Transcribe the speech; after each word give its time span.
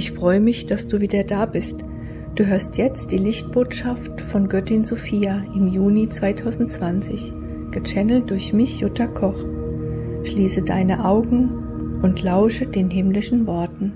Ich 0.00 0.12
freue 0.12 0.40
mich, 0.40 0.64
dass 0.64 0.88
du 0.88 1.02
wieder 1.02 1.24
da 1.24 1.44
bist. 1.44 1.84
Du 2.34 2.46
hörst 2.46 2.78
jetzt 2.78 3.10
die 3.10 3.18
Lichtbotschaft 3.18 4.22
von 4.22 4.48
Göttin 4.48 4.82
Sophia 4.82 5.44
im 5.54 5.68
Juni 5.68 6.08
2020, 6.08 7.34
gechannelt 7.70 8.30
durch 8.30 8.54
mich, 8.54 8.80
Jutta 8.80 9.06
Koch. 9.06 9.36
Schließe 10.24 10.62
deine 10.62 11.04
Augen 11.04 12.00
und 12.00 12.22
lausche 12.22 12.66
den 12.66 12.88
himmlischen 12.88 13.46
Worten. 13.46 13.92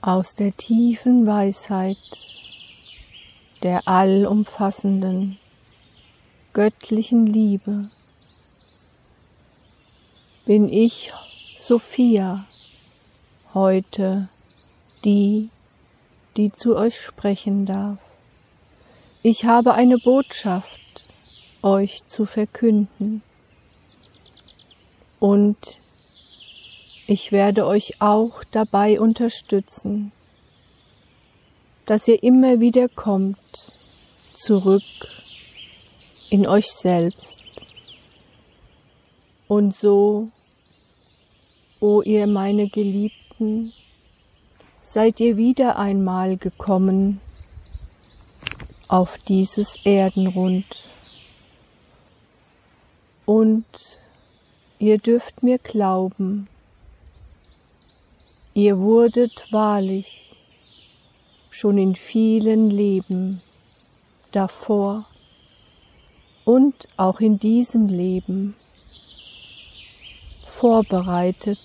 Aus 0.00 0.34
der 0.34 0.56
tiefen 0.56 1.26
Weisheit 1.26 1.98
der 3.62 3.86
allumfassenden 3.86 5.36
göttlichen 6.56 7.26
Liebe 7.26 7.90
bin 10.46 10.72
ich, 10.72 11.12
Sophia, 11.60 12.46
heute 13.52 14.30
die, 15.04 15.50
die 16.38 16.50
zu 16.50 16.74
euch 16.74 16.98
sprechen 16.98 17.66
darf. 17.66 17.98
Ich 19.22 19.44
habe 19.44 19.74
eine 19.74 19.98
Botschaft 19.98 20.80
euch 21.60 22.08
zu 22.08 22.24
verkünden 22.24 23.20
und 25.20 25.58
ich 27.06 27.32
werde 27.32 27.66
euch 27.66 28.00
auch 28.00 28.42
dabei 28.44 28.98
unterstützen, 28.98 30.10
dass 31.84 32.08
ihr 32.08 32.22
immer 32.22 32.60
wieder 32.60 32.88
kommt 32.88 33.36
zurück 34.32 34.84
in 36.30 36.46
euch 36.46 36.70
selbst. 36.72 37.42
Und 39.48 39.76
so, 39.76 40.28
o 41.80 42.02
ihr 42.02 42.26
meine 42.26 42.68
Geliebten, 42.68 43.72
seid 44.82 45.20
ihr 45.20 45.36
wieder 45.36 45.78
einmal 45.78 46.36
gekommen 46.36 47.20
auf 48.88 49.18
dieses 49.18 49.76
Erdenrund. 49.84 50.66
Und 53.24 53.66
ihr 54.78 54.98
dürft 54.98 55.42
mir 55.42 55.58
glauben, 55.58 56.48
ihr 58.54 58.78
wurdet 58.78 59.46
wahrlich 59.50 60.34
schon 61.50 61.78
in 61.78 61.94
vielen 61.94 62.70
Leben 62.70 63.42
davor 64.32 65.06
und 66.46 66.86
auch 66.96 67.18
in 67.18 67.40
diesem 67.40 67.88
Leben 67.88 68.54
vorbereitet 70.46 71.58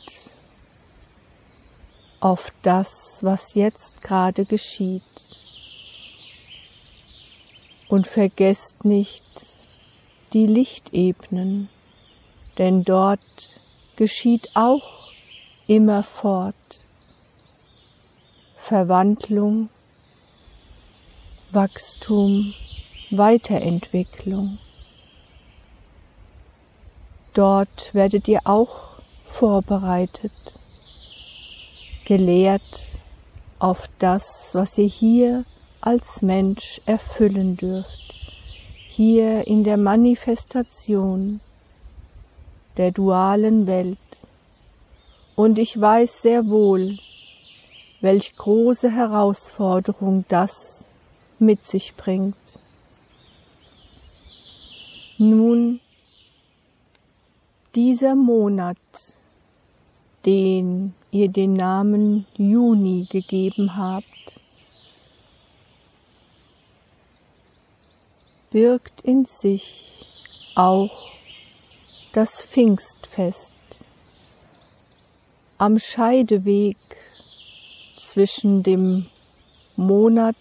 auf 2.19 2.51
das, 2.63 3.19
was 3.21 3.53
jetzt 3.53 4.01
gerade 4.01 4.43
geschieht. 4.43 5.03
Und 7.87 8.07
vergesst 8.07 8.83
nicht 8.83 9.23
die 10.33 10.47
Lichtebenen, 10.47 11.69
denn 12.57 12.83
dort 12.83 13.19
geschieht 13.97 14.49
auch 14.55 15.11
immerfort 15.67 16.55
Verwandlung, 18.57 19.69
Wachstum, 21.51 22.55
Weiterentwicklung. 23.11 24.57
Dort 27.33 27.93
werdet 27.93 28.27
ihr 28.27 28.41
auch 28.43 28.99
vorbereitet, 29.25 30.59
gelehrt 32.03 32.83
auf 33.57 33.89
das, 33.99 34.49
was 34.53 34.77
ihr 34.77 34.87
hier 34.87 35.45
als 35.79 36.21
Mensch 36.21 36.81
erfüllen 36.85 37.55
dürft, 37.55 38.15
hier 38.87 39.47
in 39.47 39.63
der 39.63 39.77
Manifestation 39.77 41.39
der 42.75 42.91
dualen 42.91 43.65
Welt. 43.65 43.97
Und 45.35 45.57
ich 45.57 45.79
weiß 45.79 46.21
sehr 46.21 46.47
wohl, 46.47 46.97
welch 48.01 48.35
große 48.35 48.91
Herausforderung 48.91 50.25
das 50.27 50.85
mit 51.39 51.65
sich 51.65 51.95
bringt. 51.95 52.35
Nun 55.17 55.79
dieser 57.75 58.15
Monat, 58.15 58.77
den 60.25 60.93
ihr 61.11 61.29
den 61.29 61.53
Namen 61.53 62.25
Juni 62.35 63.07
gegeben 63.09 63.77
habt, 63.77 64.05
birgt 68.51 69.01
in 69.01 69.25
sich 69.25 70.05
auch 70.55 71.11
das 72.11 72.43
Pfingstfest. 72.43 73.55
Am 75.57 75.79
Scheideweg 75.79 76.77
zwischen 78.01 78.63
dem 78.63 79.05
Monat 79.77 80.35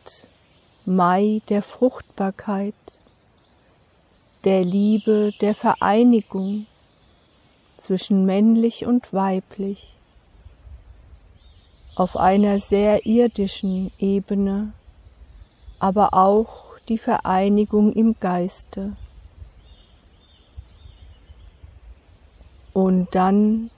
Mai 0.85 1.41
der 1.49 1.63
Fruchtbarkeit, 1.63 2.75
der 4.45 4.65
Liebe, 4.65 5.33
der 5.41 5.55
Vereinigung 5.55 6.67
zwischen 7.81 8.25
männlich 8.25 8.87
und 8.87 9.13
weiblich 9.13 9.95
auf 11.97 12.17
einer 12.17 12.61
sehr 12.61 13.05
irdischen 13.07 13.91
Ebene, 13.99 14.73
aber 15.79 16.15
auch 16.15 16.65
die 16.89 16.99
Vereinigung 16.99 17.93
im 17.93 18.17
Geiste. 18.21 18.97
Und 22.73 23.09
dann 23.15 23.71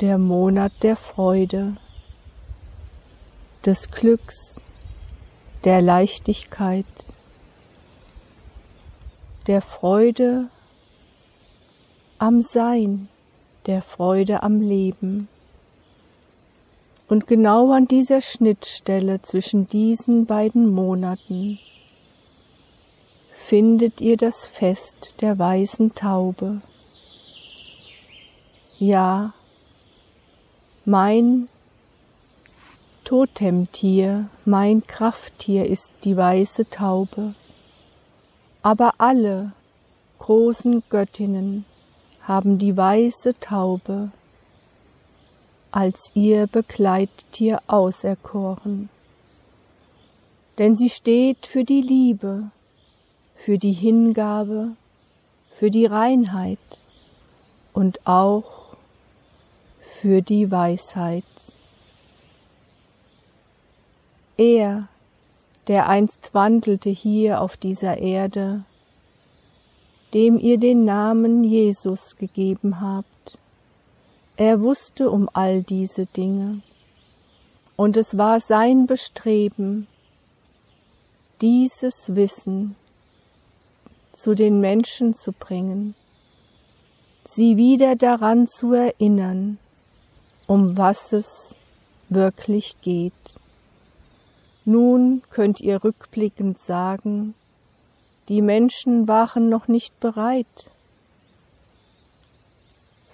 der 0.00 0.18
Monat 0.18 0.72
der 0.82 0.96
Freude, 0.96 1.76
des 3.64 3.90
Glücks, 3.90 4.60
der 5.64 5.82
Leichtigkeit, 5.82 6.86
der 9.46 9.60
Freude 9.60 10.48
am 12.18 12.42
Sein, 12.42 13.08
der 13.66 13.80
Freude 13.80 14.42
am 14.42 14.60
Leben. 14.60 15.28
Und 17.08 17.26
genau 17.26 17.72
an 17.72 17.86
dieser 17.86 18.20
Schnittstelle 18.20 19.22
zwischen 19.22 19.68
diesen 19.68 20.26
beiden 20.26 20.68
Monaten 20.68 21.58
findet 23.44 24.00
ihr 24.00 24.16
das 24.16 24.46
Fest 24.46 25.14
der 25.20 25.38
weißen 25.38 25.94
Taube. 25.94 26.60
Ja, 28.78 29.32
mein 30.84 31.48
Totemtier, 33.04 34.28
mein 34.44 34.86
Krafttier 34.86 35.66
ist 35.66 35.92
die 36.04 36.16
weiße 36.16 36.68
Taube. 36.68 37.34
Aber 38.62 38.94
alle 38.98 39.52
großen 40.18 40.82
Göttinnen 40.90 41.64
haben 42.28 42.58
die 42.58 42.76
weiße 42.76 43.40
Taube 43.40 44.10
als 45.70 46.10
ihr 46.12 46.46
Begleittier 46.46 47.62
auserkoren. 47.66 48.90
Denn 50.58 50.76
sie 50.76 50.90
steht 50.90 51.46
für 51.46 51.64
die 51.64 51.80
Liebe, 51.80 52.50
für 53.34 53.56
die 53.56 53.72
Hingabe, 53.72 54.72
für 55.58 55.70
die 55.70 55.86
Reinheit 55.86 56.58
und 57.72 58.06
auch 58.06 58.76
für 60.00 60.20
die 60.20 60.50
Weisheit. 60.50 61.24
Er, 64.36 64.88
der 65.66 65.88
einst 65.88 66.34
wandelte 66.34 66.90
hier 66.90 67.40
auf 67.40 67.56
dieser 67.56 67.96
Erde, 67.96 68.64
dem 70.14 70.38
ihr 70.38 70.58
den 70.58 70.84
Namen 70.84 71.44
Jesus 71.44 72.16
gegeben 72.16 72.80
habt. 72.80 73.38
Er 74.36 74.60
wusste 74.60 75.10
um 75.10 75.28
all 75.32 75.62
diese 75.62 76.06
Dinge, 76.06 76.62
und 77.76 77.96
es 77.96 78.18
war 78.18 78.40
sein 78.40 78.86
Bestreben, 78.86 79.86
dieses 81.40 82.14
Wissen 82.16 82.74
zu 84.12 84.34
den 84.34 84.60
Menschen 84.60 85.14
zu 85.14 85.32
bringen, 85.32 85.94
sie 87.24 87.56
wieder 87.56 87.94
daran 87.94 88.48
zu 88.48 88.72
erinnern, 88.72 89.58
um 90.48 90.76
was 90.76 91.12
es 91.12 91.54
wirklich 92.08 92.80
geht. 92.80 93.12
Nun 94.64 95.22
könnt 95.30 95.60
ihr 95.60 95.84
rückblickend 95.84 96.58
sagen, 96.58 97.34
Die 98.28 98.42
Menschen 98.42 99.08
waren 99.08 99.48
noch 99.48 99.68
nicht 99.68 99.98
bereit 100.00 100.70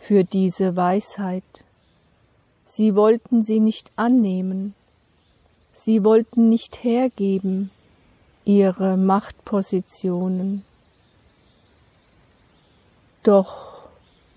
für 0.01 0.25
diese 0.25 0.75
Weisheit. 0.75 1.45
Sie 2.65 2.97
wollten 2.97 3.45
sie 3.45 3.61
nicht 3.61 3.93
annehmen. 3.95 4.75
Sie 5.73 6.03
wollten 6.03 6.49
nicht 6.49 6.83
hergeben 6.83 7.71
ihre 8.45 8.97
Machtpositionen. 8.97 10.65
Doch, 13.23 13.89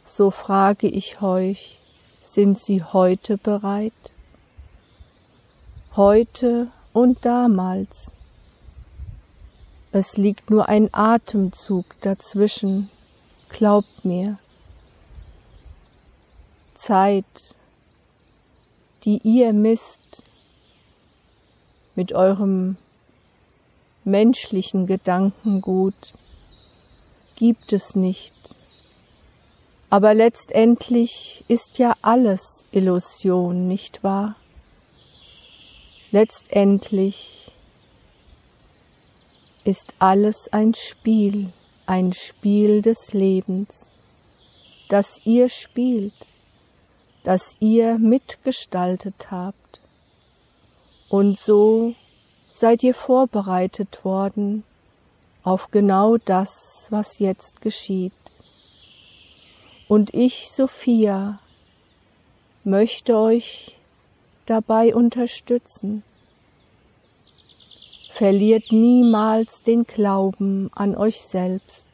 so 0.06 0.30
frage 0.30 0.88
ich 0.88 1.22
euch, 1.22 1.80
sind 2.22 2.60
sie 2.60 2.84
heute 2.84 3.38
bereit? 3.38 3.94
Heute 5.96 6.68
und 6.94 7.26
damals. 7.26 8.17
Es 10.00 10.16
liegt 10.16 10.52
nur 10.52 10.70
ein 10.70 10.94
Atemzug 10.94 11.86
dazwischen, 12.02 12.92
glaubt 13.50 14.06
mir. 14.06 14.38
Zeit, 16.76 17.26
die 19.06 19.18
ihr 19.24 19.54
misst 19.54 20.22
mit 21.96 22.14
eurem 22.14 22.78
menschlichen 24.04 24.86
Gedankengut, 24.86 26.14
gibt 27.36 27.74
es 27.74 27.96
nicht. 27.96 28.36
Aber 29.90 30.14
letztendlich 30.14 31.44
ist 31.48 31.80
ja 31.80 31.96
alles 32.04 32.68
Illusion, 32.70 33.68
nicht 33.68 34.04
wahr? 34.04 34.36
Letztendlich 36.12 37.47
ist 39.68 39.96
alles 40.00 40.48
ein 40.54 40.74
Spiel, 40.76 41.52
ein 41.86 42.14
Spiel 42.14 42.82
des 42.82 43.12
Lebens, 43.12 43.92
das 44.88 45.20
ihr 45.26 45.50
spielt, 45.50 46.14
das 47.26 47.58
ihr 47.60 48.00
mitgestaltet 48.00 49.30
habt. 49.30 49.82
Und 51.10 51.38
so 51.38 51.96
seid 52.50 52.82
ihr 52.82 52.94
vorbereitet 52.94 54.06
worden 54.06 54.64
auf 55.44 55.70
genau 55.70 56.16
das, 56.16 56.88
was 56.90 57.20
jetzt 57.20 57.60
geschieht. 57.60 58.14
Und 59.90 60.14
ich, 60.14 60.50
Sophia, 60.50 61.40
möchte 62.64 63.18
euch 63.18 63.76
dabei 64.46 64.96
unterstützen. 64.96 66.04
Verliert 68.18 68.72
niemals 68.72 69.62
den 69.62 69.84
Glauben 69.84 70.72
an 70.74 70.96
euch 70.96 71.22
selbst. 71.22 71.88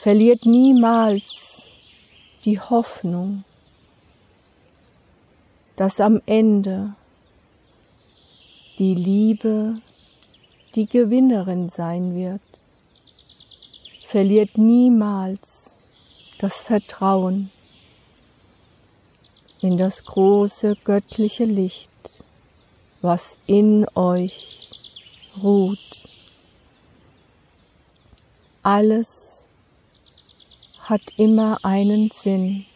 Verliert 0.00 0.44
niemals 0.44 1.68
die 2.44 2.58
Hoffnung, 2.58 3.44
dass 5.76 6.00
am 6.00 6.20
Ende 6.26 6.96
die 8.80 8.96
Liebe 8.96 9.80
die 10.74 10.86
Gewinnerin 10.86 11.68
sein 11.68 12.16
wird. 12.16 12.42
Verliert 14.08 14.58
niemals 14.58 15.70
das 16.40 16.64
Vertrauen 16.64 17.52
in 19.60 19.76
das 19.76 20.04
große 20.04 20.74
göttliche 20.82 21.44
Licht, 21.44 21.88
was 23.00 23.38
in 23.46 23.86
euch 23.94 24.61
ruht. 25.40 25.78
Alles 28.62 29.44
hat 30.80 31.02
immer 31.16 31.64
einen 31.64 32.10
Sinn, 32.10 32.66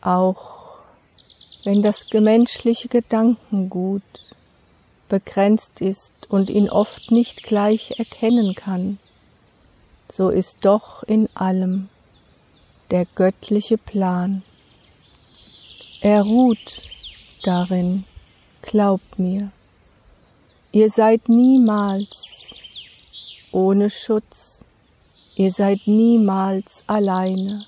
auch 0.00 0.78
wenn 1.64 1.82
das 1.82 2.08
gemenschliche 2.08 2.88
Gedankengut 2.88 4.02
begrenzt 5.08 5.80
ist 5.80 6.30
und 6.30 6.50
ihn 6.50 6.70
oft 6.70 7.10
nicht 7.10 7.42
gleich 7.42 7.98
erkennen 7.98 8.54
kann 8.54 8.98
so 10.10 10.30
ist 10.30 10.58
doch 10.62 11.02
in 11.02 11.28
allem 11.34 11.88
der 12.90 13.04
göttliche 13.14 13.76
Plan. 13.76 14.42
Er 16.00 16.22
ruht 16.22 16.82
darin, 17.42 18.04
glaubt 18.62 19.18
mir. 19.18 19.50
Ihr 20.78 20.90
seid 20.90 21.28
niemals 21.28 22.54
ohne 23.50 23.90
Schutz, 23.90 24.64
ihr 25.34 25.50
seid 25.50 25.80
niemals 25.86 26.84
alleine. 26.86 27.66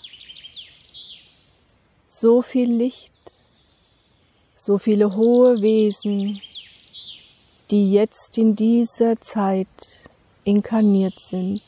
So 2.08 2.40
viel 2.40 2.72
Licht, 2.72 3.12
so 4.54 4.78
viele 4.78 5.16
hohe 5.16 5.60
Wesen, 5.60 6.40
die 7.72 7.90
jetzt 7.90 8.38
in 8.38 8.54
dieser 8.54 9.20
Zeit 9.20 10.06
inkarniert 10.44 11.18
sind. 11.18 11.64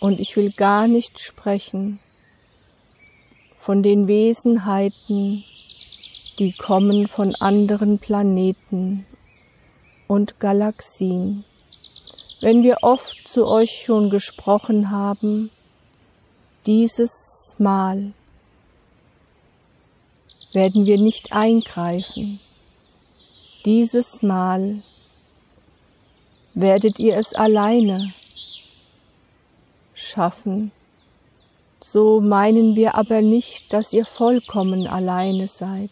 Und 0.00 0.18
ich 0.18 0.34
will 0.34 0.50
gar 0.52 0.88
nicht 0.88 1.20
sprechen 1.20 1.98
von 3.58 3.82
den 3.82 4.08
Wesenheiten, 4.08 5.44
die 6.38 6.52
kommen 6.54 7.06
von 7.06 7.34
anderen 7.34 7.98
Planeten 7.98 9.04
und 10.08 10.40
Galaxien. 10.40 11.44
Wenn 12.40 12.62
wir 12.62 12.78
oft 12.82 13.28
zu 13.28 13.46
euch 13.46 13.82
schon 13.84 14.10
gesprochen 14.10 14.90
haben, 14.90 15.50
dieses 16.66 17.54
Mal 17.58 18.12
werden 20.52 20.86
wir 20.86 20.98
nicht 20.98 21.32
eingreifen. 21.32 22.40
Dieses 23.64 24.22
Mal 24.22 24.82
werdet 26.54 26.98
ihr 26.98 27.16
es 27.16 27.34
alleine 27.34 28.12
schaffen. 29.94 30.72
So 31.80 32.20
meinen 32.20 32.74
wir 32.74 32.94
aber 32.94 33.22
nicht, 33.22 33.72
dass 33.72 33.92
ihr 33.92 34.06
vollkommen 34.06 34.86
alleine 34.86 35.46
seid. 35.46 35.90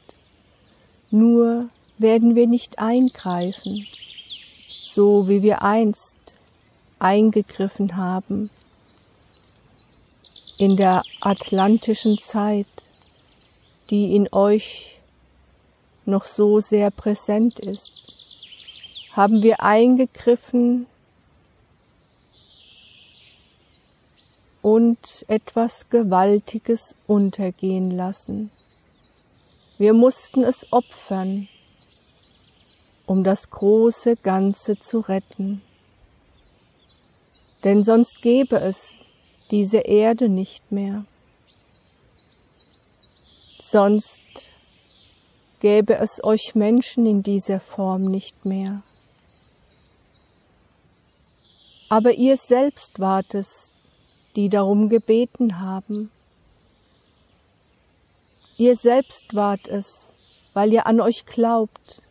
Nur 1.10 1.68
werden 2.00 2.34
wir 2.34 2.46
nicht 2.46 2.78
eingreifen, 2.78 3.86
so 4.84 5.28
wie 5.28 5.42
wir 5.42 5.62
einst 5.62 6.16
eingegriffen 6.98 7.96
haben 7.96 8.50
in 10.56 10.76
der 10.76 11.02
atlantischen 11.20 12.18
Zeit, 12.18 12.66
die 13.90 14.14
in 14.14 14.28
euch 14.32 14.98
noch 16.06 16.24
so 16.24 16.60
sehr 16.60 16.90
präsent 16.90 17.58
ist, 17.58 18.12
haben 19.12 19.42
wir 19.42 19.62
eingegriffen 19.62 20.86
und 24.62 25.24
etwas 25.28 25.88
Gewaltiges 25.88 26.94
untergehen 27.06 27.90
lassen. 27.90 28.50
Wir 29.78 29.94
mussten 29.94 30.44
es 30.44 30.70
opfern, 30.70 31.48
um 33.10 33.24
das 33.24 33.50
große 33.50 34.14
Ganze 34.14 34.78
zu 34.78 35.00
retten. 35.00 35.62
Denn 37.64 37.82
sonst 37.82 38.22
gäbe 38.22 38.60
es 38.60 38.88
diese 39.50 39.78
Erde 39.78 40.28
nicht 40.28 40.70
mehr. 40.70 41.04
Sonst 43.64 44.22
gäbe 45.58 45.96
es 45.96 46.22
euch 46.22 46.54
Menschen 46.54 47.04
in 47.04 47.24
dieser 47.24 47.58
Form 47.58 48.04
nicht 48.04 48.44
mehr. 48.44 48.84
Aber 51.88 52.12
ihr 52.12 52.36
selbst 52.36 53.00
wart 53.00 53.34
es, 53.34 53.72
die 54.36 54.48
darum 54.48 54.88
gebeten 54.88 55.58
haben. 55.58 56.12
Ihr 58.56 58.76
selbst 58.76 59.34
wart 59.34 59.66
es, 59.66 60.14
weil 60.54 60.72
ihr 60.72 60.86
an 60.86 61.00
euch 61.00 61.26
glaubt. 61.26 62.04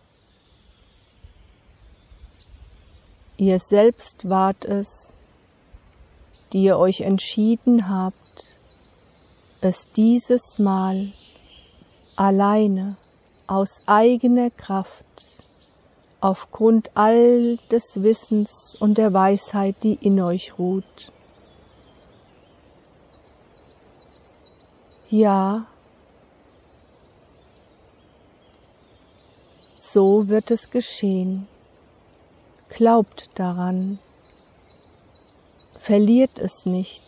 Ihr 3.40 3.60
selbst 3.60 4.28
wart 4.28 4.66
es, 4.66 5.18
die 6.52 6.64
ihr 6.64 6.78
euch 6.78 7.00
entschieden 7.00 7.88
habt, 7.88 8.54
es 9.62 9.90
dieses 9.94 10.60
Mal 10.60 11.14
alleine 12.18 12.98
aus 13.48 13.82
eigener 13.86 14.50
Kraft 14.50 15.06
aufgrund 16.20 16.92
all 16.96 17.56
des 17.72 18.04
Wissens 18.04 18.76
und 18.78 18.98
der 18.98 19.14
Weisheit, 19.14 19.78
die 19.84 19.94
in 19.94 20.20
euch 20.20 20.60
ruht, 20.60 21.14
Ja, 25.08 25.66
so 29.78 30.28
wird 30.28 30.52
es 30.52 30.70
geschehen. 30.70 31.48
Glaubt 32.70 33.30
daran, 33.36 34.00
Verliert 35.90 36.38
es 36.38 36.68
nicht. 36.68 37.02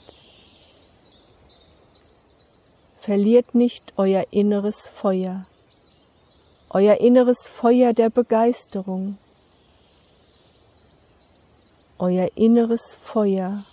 Verliert 2.99 3.53
nicht 3.53 3.93
euer 3.95 4.25
inneres 4.31 4.87
Feuer, 4.87 5.45
euer 6.71 6.99
inneres 6.99 7.47
Feuer 7.47 7.93
der 7.93 8.09
Begeisterung, 8.09 9.19
euer 11.99 12.29
inneres 12.35 12.97
Feuer 13.03 13.63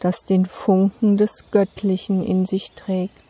das 0.00 0.24
den 0.24 0.46
Funken 0.46 1.16
des 1.16 1.50
Göttlichen 1.52 2.24
in 2.24 2.46
sich 2.46 2.72
trägt. 2.72 3.25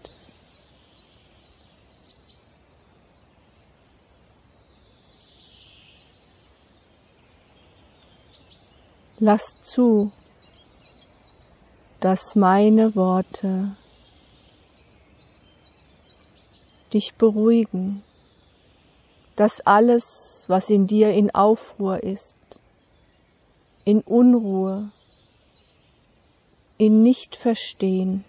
Lass 9.28 9.60
zu, 9.60 10.12
dass 11.98 12.36
meine 12.36 12.94
Worte 12.94 13.76
dich 16.92 17.16
beruhigen, 17.16 18.04
dass 19.34 19.60
alles, 19.62 20.44
was 20.46 20.70
in 20.70 20.86
dir 20.86 21.10
in 21.10 21.34
Aufruhr 21.34 22.04
ist, 22.04 22.36
in 23.84 24.00
Unruhe, 24.02 24.92
in 26.78 27.02
Nichtverstehen 27.02 28.24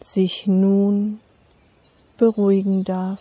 sich 0.00 0.46
nun 0.46 1.18
beruhigen 2.18 2.84
darf. 2.84 3.18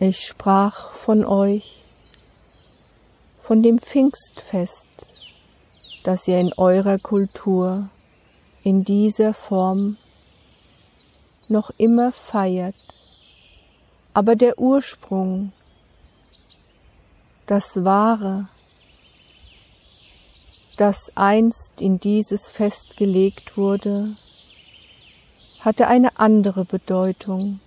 Ich 0.00 0.24
sprach 0.24 0.92
von 0.92 1.24
euch, 1.24 1.82
von 3.42 3.64
dem 3.64 3.80
Pfingstfest, 3.80 4.86
das 6.04 6.28
ihr 6.28 6.38
in 6.38 6.52
eurer 6.56 6.98
Kultur 6.98 7.90
in 8.62 8.84
dieser 8.84 9.34
Form 9.34 9.96
noch 11.48 11.70
immer 11.78 12.12
feiert. 12.12 12.76
Aber 14.14 14.36
der 14.36 14.60
Ursprung, 14.60 15.52
das 17.46 17.82
Wahre, 17.82 18.48
das 20.76 21.10
einst 21.16 21.80
in 21.80 21.98
dieses 21.98 22.52
Fest 22.52 22.96
gelegt 22.96 23.56
wurde, 23.56 24.14
hatte 25.58 25.88
eine 25.88 26.20
andere 26.20 26.64
Bedeutung 26.64 27.58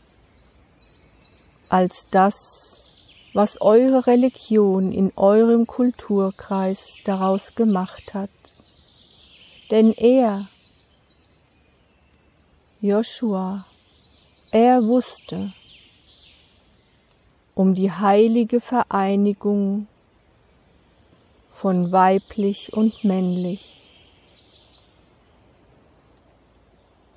als 1.72 2.08
das, 2.12 2.90
was 3.34 3.62
eure 3.62 4.06
Religion 4.06 4.92
in 4.92 5.13
eurem 5.16 5.66
Kulturkreis 5.66 6.98
daraus 7.06 7.56
gemacht 7.56 8.13
hat. 8.13 8.30
Denn 9.72 9.94
er, 9.94 10.50
Joshua, 12.82 13.66
er 14.51 14.86
wusste 14.86 15.54
um 17.56 17.74
die 17.74 17.92
heilige 17.92 18.60
Vereinigung 18.60 19.88
von 21.54 21.94
weiblich 21.94 22.74
und 22.74 23.06
männlich. 23.06 23.82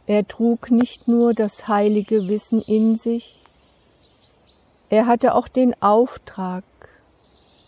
Er 0.07 0.29
trug 0.29 0.71
nicht 0.71 1.09
nur 1.09 1.35
das 1.35 1.67
heilige 1.67 2.29
Wissen 2.29 2.63
in 2.63 2.97
sich, 2.97 3.41
er 4.95 5.07
hatte 5.07 5.35
auch 5.35 5.49
den 5.49 5.75
Auftrag, 5.83 6.65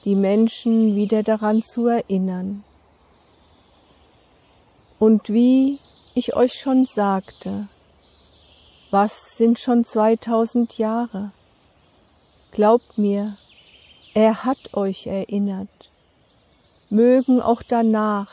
die 0.05 0.15
Menschen 0.15 0.95
wieder 0.95 1.23
daran 1.23 1.63
zu 1.63 1.89
erinnern. 1.89 2.65
Und 4.99 5.29
wie 5.29 5.79
ich 6.15 6.35
euch 6.37 6.55
schon 6.55 6.87
sagte, 6.87 7.69
was 8.91 9.37
sind 9.37 9.59
schon 9.59 9.85
2000 9.85 10.79
Jahre? 10.79 11.33
Glaubt 12.53 12.97
mir, 12.97 13.37
er 14.15 14.45
hat 14.45 14.73
euch 14.75 15.07
erinnert 15.07 15.91
mögen 16.91 17.41
auch 17.41 17.63
danach 17.63 18.33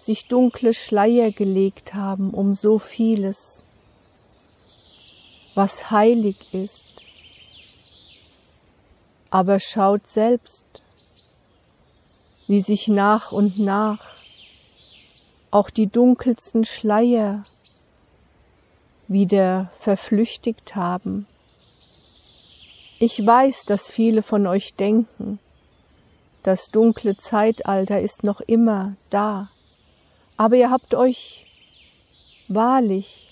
sich 0.00 0.26
dunkle 0.26 0.74
Schleier 0.74 1.30
gelegt 1.30 1.94
haben 1.94 2.30
um 2.30 2.54
so 2.54 2.78
vieles, 2.78 3.62
was 5.54 5.90
heilig 5.90 6.52
ist. 6.52 6.82
Aber 9.32 9.60
schaut 9.60 10.06
selbst, 10.08 10.82
wie 12.48 12.60
sich 12.60 12.86
nach 12.86 13.32
und 13.32 13.58
nach 13.58 14.10
auch 15.50 15.70
die 15.70 15.86
dunkelsten 15.86 16.66
Schleier 16.66 17.42
wieder 19.08 19.70
verflüchtigt 19.80 20.76
haben. 20.76 21.26
Ich 22.98 23.24
weiß, 23.24 23.62
dass 23.64 23.90
viele 23.90 24.22
von 24.22 24.46
euch 24.46 24.74
denken, 24.74 25.38
das 26.42 26.66
dunkle 26.66 27.16
Zeitalter 27.16 28.02
ist 28.02 28.24
noch 28.24 28.42
immer 28.42 28.96
da, 29.08 29.48
aber 30.36 30.56
ihr 30.56 30.70
habt 30.70 30.94
euch 30.94 31.46
wahrlich 32.48 33.30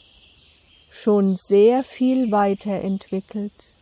schon 0.88 1.36
sehr 1.36 1.84
viel 1.84 2.32
weiterentwickelt. 2.32 3.76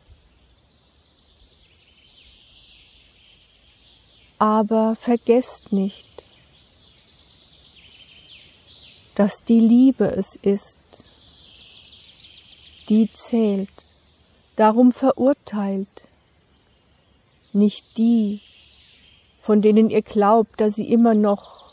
Aber 4.39 4.97
vergesst 4.97 5.73
nicht, 5.73 6.09
dass 9.17 9.43
die 9.45 9.59
Liebe 9.59 10.07
es 10.07 10.37
ist, 10.37 10.79
die 12.89 13.11
zählt, 13.13 13.69
darum 14.55 14.93
verurteilt, 14.93 16.09
nicht 17.53 17.99
die, 17.99 18.41
von 19.43 19.61
denen 19.61 19.91
ihr 19.91 20.03
glaubt, 20.03 20.61
dass 20.61 20.75
sie 20.75 20.89
immer 20.89 21.15
noch 21.15 21.73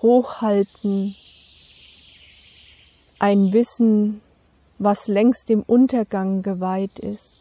hochhalten, 0.00 1.16
ein 3.18 3.52
Wissen, 3.52 4.20
was 4.78 5.08
längst 5.08 5.48
dem 5.48 5.62
Untergang 5.62 6.42
geweiht 6.42 7.00
ist. 7.00 7.37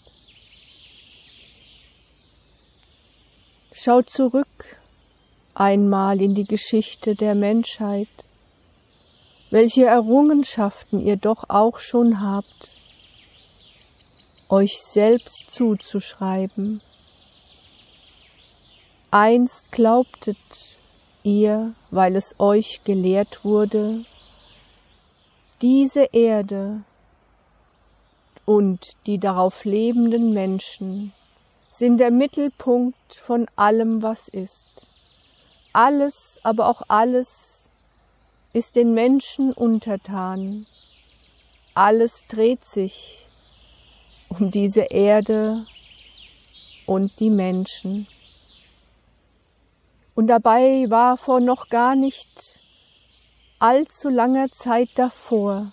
Schaut 3.72 4.10
zurück 4.10 4.78
einmal 5.54 6.22
in 6.22 6.36
die 6.36 6.46
Geschichte 6.46 7.16
der 7.16 7.36
Menschheit, 7.36 8.08
welche 9.50 9.86
Errungenschaften 9.86 11.00
ihr 11.06 11.18
doch 11.18 11.50
auch 11.50 11.80
schon 11.80 12.22
habt, 12.22 12.76
euch 14.50 14.80
selbst 14.80 15.50
zuzuschreiben. 15.50 16.82
Einst 19.12 19.72
glaubtet 19.72 20.38
ihr, 21.24 21.74
weil 21.92 22.16
es 22.16 22.36
euch 22.40 22.82
gelehrt 22.84 23.44
wurde, 23.44 24.06
diese 25.62 26.10
Erde 26.14 26.84
und 28.46 28.96
die 29.06 29.18
darauf 29.18 29.66
lebenden 29.66 30.34
Menschen 30.34 31.14
sind 31.78 31.98
der 31.98 32.10
Mittelpunkt 32.12 33.14
von 33.14 33.48
allem, 33.56 34.02
was 34.02 34.28
ist. 34.30 34.88
Alles, 35.74 36.40
aber 36.42 36.68
auch 36.70 36.82
alles 36.88 37.70
ist 38.54 38.76
den 38.76 38.94
Menschen 38.94 39.54
untertan. 39.54 40.66
Alles 41.76 42.24
dreht 42.28 42.66
sich 42.66 43.28
um 44.30 44.50
diese 44.50 44.82
Erde 44.82 45.66
und 46.88 47.20
die 47.20 47.30
Menschen. 47.30 48.08
Und 50.16 50.28
dabei 50.28 50.86
war 50.90 51.16
vor 51.18 51.40
noch 51.40 51.70
gar 51.70 51.96
nicht 51.96 52.60
allzu 53.60 54.10
langer 54.10 54.52
Zeit 54.52 54.90
davor 54.96 55.72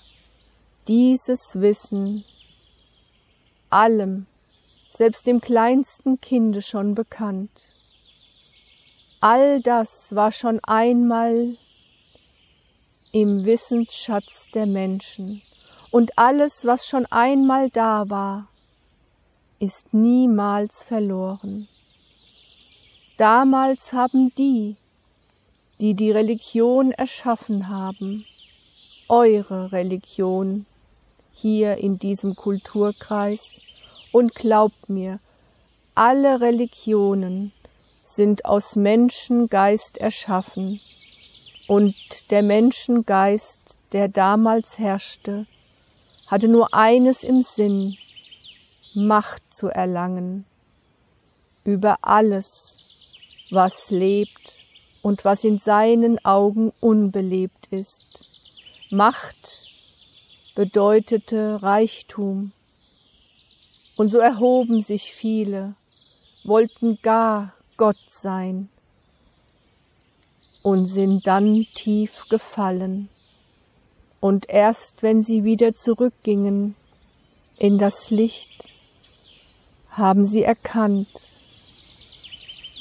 dieses 0.86 1.58
Wissen 1.58 2.26
allem, 3.70 4.26
selbst 4.96 5.26
dem 5.26 5.40
kleinsten 5.40 6.20
Kinde 6.20 6.62
schon 6.62 6.94
bekannt. 6.94 7.50
All 9.20 9.60
das 9.60 10.14
war 10.14 10.30
schon 10.30 10.60
einmal 10.62 11.56
im 13.12 13.44
Wissensschatz 13.44 14.50
der 14.54 14.66
Menschen 14.66 15.42
und 15.90 16.16
alles, 16.18 16.64
was 16.64 16.86
schon 16.86 17.06
einmal 17.06 17.70
da 17.70 18.08
war, 18.08 18.48
ist 19.58 19.94
niemals 19.94 20.84
verloren. 20.84 21.68
Damals 23.16 23.92
haben 23.92 24.32
die, 24.36 24.76
die 25.80 25.94
die 25.94 26.10
Religion 26.10 26.92
erschaffen 26.92 27.68
haben, 27.68 28.26
eure 29.08 29.72
Religion 29.72 30.66
hier 31.32 31.78
in 31.78 31.98
diesem 31.98 32.34
Kulturkreis 32.36 33.40
und 34.14 34.36
glaubt 34.36 34.88
mir, 34.88 35.18
alle 35.96 36.40
Religionen 36.40 37.50
sind 38.04 38.44
aus 38.44 38.76
Menschengeist 38.76 39.98
erschaffen 39.98 40.80
und 41.66 41.96
der 42.30 42.44
Menschengeist, 42.44 43.58
der 43.92 44.06
damals 44.06 44.78
herrschte, 44.78 45.46
hatte 46.28 46.46
nur 46.46 46.72
eines 46.72 47.24
im 47.24 47.42
Sinn, 47.42 47.96
Macht 48.94 49.42
zu 49.52 49.66
erlangen 49.66 50.44
über 51.64 51.96
alles, 52.02 52.78
was 53.50 53.90
lebt 53.90 54.58
und 55.02 55.24
was 55.24 55.42
in 55.42 55.58
seinen 55.58 56.24
Augen 56.24 56.72
unbelebt 56.78 57.72
ist. 57.72 58.24
Macht 58.90 59.66
bedeutete 60.54 61.60
Reichtum. 61.64 62.52
Und 63.96 64.08
so 64.08 64.18
erhoben 64.18 64.82
sich 64.82 65.12
viele, 65.12 65.74
wollten 66.42 66.98
gar 67.02 67.54
Gott 67.76 67.98
sein 68.08 68.68
und 70.62 70.88
sind 70.88 71.26
dann 71.26 71.66
tief 71.74 72.26
gefallen. 72.28 73.08
Und 74.20 74.48
erst 74.48 75.02
wenn 75.02 75.22
sie 75.22 75.44
wieder 75.44 75.74
zurückgingen 75.74 76.74
in 77.58 77.78
das 77.78 78.10
Licht, 78.10 78.70
haben 79.90 80.24
sie 80.24 80.42
erkannt, 80.42 81.08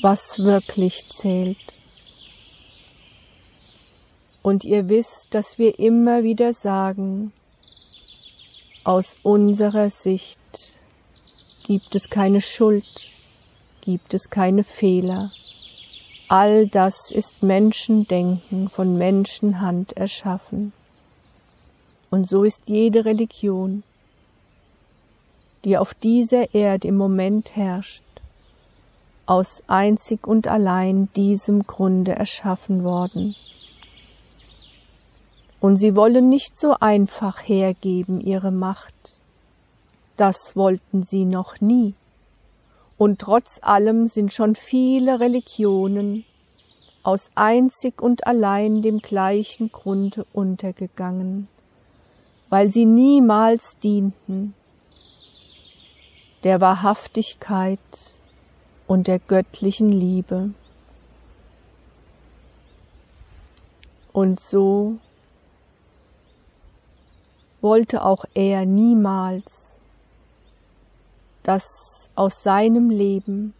was 0.01 0.39
wirklich 0.39 1.09
zählt. 1.11 1.75
Und 4.41 4.65
ihr 4.65 4.89
wisst, 4.89 5.27
dass 5.31 5.57
wir 5.57 5.79
immer 5.79 6.23
wieder 6.23 6.53
sagen, 6.53 7.31
aus 8.83 9.15
unserer 9.23 9.89
Sicht 9.89 10.39
gibt 11.63 11.95
es 11.95 12.09
keine 12.09 12.41
Schuld, 12.41 13.09
gibt 13.81 14.13
es 14.13 14.29
keine 14.29 14.63
Fehler. 14.63 15.31
All 16.27 16.67
das 16.67 17.11
ist 17.11 17.41
Menschendenken 17.41 18.69
von 18.69 18.97
Menschenhand 18.97 19.93
erschaffen. 19.93 20.73
Und 22.09 22.29
so 22.29 22.43
ist 22.43 22.69
jede 22.69 23.05
Religion, 23.05 23.83
die 25.63 25.77
auf 25.77 25.93
dieser 25.93 26.53
Erde 26.53 26.87
im 26.87 26.97
Moment 26.97 27.55
herrscht, 27.55 28.03
aus 29.25 29.63
einzig 29.67 30.27
und 30.27 30.47
allein 30.47 31.09
diesem 31.15 31.65
Grunde 31.65 32.11
erschaffen 32.13 32.83
worden. 32.83 33.35
Und 35.59 35.77
sie 35.77 35.95
wollen 35.95 36.27
nicht 36.27 36.59
so 36.59 36.75
einfach 36.79 37.47
hergeben 37.47 38.19
ihre 38.19 38.51
Macht. 38.51 39.17
Das 40.17 40.55
wollten 40.55 41.03
sie 41.03 41.25
noch 41.25 41.59
nie. 41.61 41.95
Und 42.97 43.19
trotz 43.19 43.59
allem 43.61 44.07
sind 44.07 44.31
schon 44.31 44.55
viele 44.55 45.19
Religionen 45.19 46.25
aus 47.01 47.31
einzig 47.35 48.01
und 48.01 48.27
allein 48.27 48.81
dem 48.81 48.99
gleichen 48.99 49.69
Grunde 49.69 50.25
untergegangen 50.31 51.47
weil 52.53 52.71
sie 52.71 52.85
niemals 52.85 53.79
dienten 53.79 54.53
der 56.43 56.61
Wahrhaftigkeit 56.61 57.79
und 58.85 59.07
der 59.07 59.17
göttlichen 59.17 59.91
Liebe. 59.91 60.51
Und 64.11 64.39
so 64.39 64.97
wollte 67.61 68.05
auch 68.05 68.25
er 68.35 68.67
niemals, 68.67 69.72
dass 71.43 72.09
aus 72.15 72.43
seinem 72.43 72.89
Leben, 72.89 73.53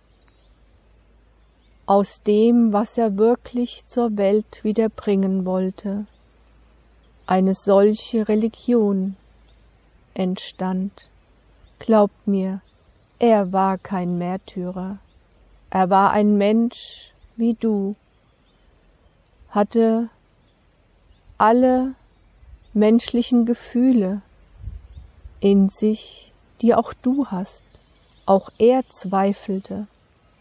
aus 1.86 2.22
dem, 2.24 2.72
was 2.72 2.98
er 2.98 3.18
wirklich 3.18 3.86
zur 3.88 4.18
Welt 4.18 4.64
wieder 4.64 4.90
bringen 4.90 5.46
wollte, 5.46 6.06
eine 7.26 7.54
solche 7.54 8.28
Religion 8.28 9.16
entstand. 10.14 11.10
Glaubt 11.80 12.28
mir, 12.28 12.62
er 13.20 13.52
war 13.52 13.78
kein 13.78 14.18
Märtyrer, 14.18 14.98
er 15.70 15.90
war 15.90 16.12
ein 16.12 16.38
Mensch 16.38 17.12
wie 17.36 17.54
du, 17.54 17.96
hatte 19.50 20.10
alle 21.38 21.96
menschlichen 22.74 23.46
Gefühle 23.46 24.22
in 25.40 25.70
sich, 25.70 26.32
die 26.62 26.74
auch 26.74 26.94
du 26.94 27.28
hast. 27.28 27.63
Auch 28.26 28.50
er 28.58 28.88
zweifelte 28.90 29.88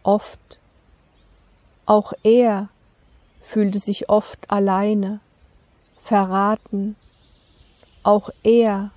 oft. 0.03 0.59
Auch 1.85 2.13
er 2.23 2.69
fühlte 3.43 3.79
sich 3.79 4.09
oft 4.09 4.51
alleine 4.51 5.21
verraten. 6.03 6.97
Auch 8.03 8.31
er 8.43 8.91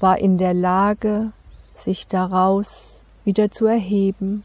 war 0.00 0.18
in 0.18 0.38
der 0.38 0.54
Lage, 0.54 1.32
sich 1.76 2.08
daraus 2.08 3.00
wieder 3.24 3.50
zu 3.50 3.66
erheben, 3.66 4.44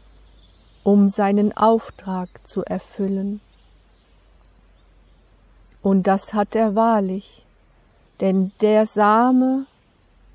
um 0.84 1.08
seinen 1.08 1.56
Auftrag 1.56 2.28
zu 2.46 2.62
erfüllen. 2.64 3.40
Und 5.82 6.06
das 6.06 6.34
hat 6.34 6.54
er 6.54 6.74
wahrlich, 6.74 7.44
denn 8.20 8.52
der 8.60 8.86
Same, 8.86 9.66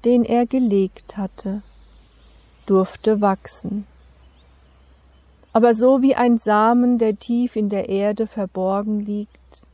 den 0.05 0.23
er 0.23 0.45
gelegt 0.45 1.17
hatte, 1.17 1.61
durfte 2.65 3.21
wachsen. 3.21 3.85
Aber 5.53 5.73
so 5.73 6.01
wie 6.01 6.15
ein 6.15 6.37
Samen, 6.37 6.97
der 6.97 7.19
tief 7.19 7.55
in 7.55 7.69
der 7.69 7.89
Erde 7.89 8.27
verborgen 8.27 8.99
liegt, 9.01 9.65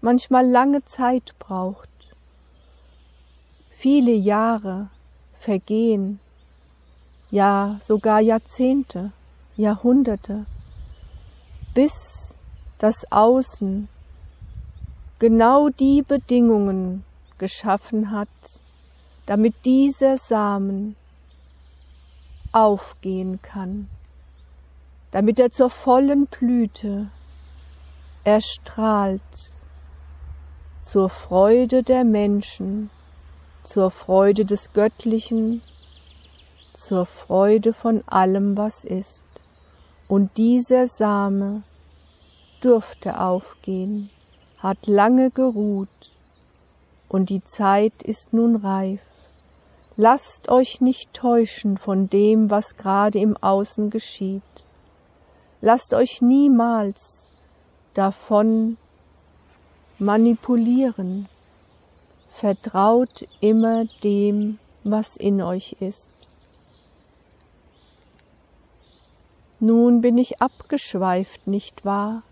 manchmal 0.00 0.46
lange 0.46 0.84
Zeit 0.84 1.34
braucht. 1.38 1.88
Viele 3.70 4.12
Jahre 4.12 4.88
vergehen, 5.38 6.20
ja 7.30 7.78
sogar 7.80 8.20
Jahrzehnte, 8.20 9.12
Jahrhunderte, 9.56 10.46
bis 11.74 12.36
das 12.78 13.10
Außen 13.10 13.88
genau 15.18 15.68
die 15.68 16.02
Bedingungen 16.02 17.04
geschaffen 17.38 18.10
hat, 18.10 18.28
damit 19.26 19.54
dieser 19.64 20.16
Samen 20.18 20.96
aufgehen 22.52 23.40
kann, 23.42 23.88
damit 25.12 25.38
er 25.38 25.50
zur 25.50 25.70
vollen 25.70 26.26
Blüte 26.26 27.10
erstrahlt 28.24 29.22
zur 30.90 31.08
Freude 31.08 31.84
der 31.84 32.02
Menschen, 32.02 32.90
zur 33.62 33.92
Freude 33.92 34.44
des 34.44 34.72
Göttlichen, 34.72 35.62
zur 36.72 37.06
Freude 37.06 37.72
von 37.72 38.02
allem, 38.08 38.56
was 38.56 38.84
ist. 38.84 39.22
Und 40.08 40.36
dieser 40.36 40.88
Same 40.88 41.62
durfte 42.60 43.20
aufgehen, 43.20 44.10
hat 44.58 44.88
lange 44.88 45.30
geruht, 45.30 45.88
und 47.08 47.30
die 47.30 47.44
Zeit 47.44 48.02
ist 48.02 48.32
nun 48.32 48.56
reif. 48.56 49.00
Lasst 50.02 50.48
euch 50.48 50.80
nicht 50.80 51.12
täuschen 51.12 51.76
von 51.76 52.08
dem, 52.08 52.48
was 52.48 52.78
gerade 52.78 53.18
im 53.18 53.36
Außen 53.36 53.90
geschieht. 53.90 54.64
Lasst 55.60 55.92
euch 55.92 56.22
niemals 56.22 57.28
davon 57.92 58.78
manipulieren. 59.98 61.28
Vertraut 62.32 63.26
immer 63.42 63.84
dem, 64.02 64.58
was 64.84 65.18
in 65.18 65.42
euch 65.42 65.76
ist. 65.80 66.08
Nun 69.58 70.00
bin 70.00 70.16
ich 70.16 70.40
abgeschweift, 70.40 71.46
nicht 71.46 71.84
wahr? 71.84 72.22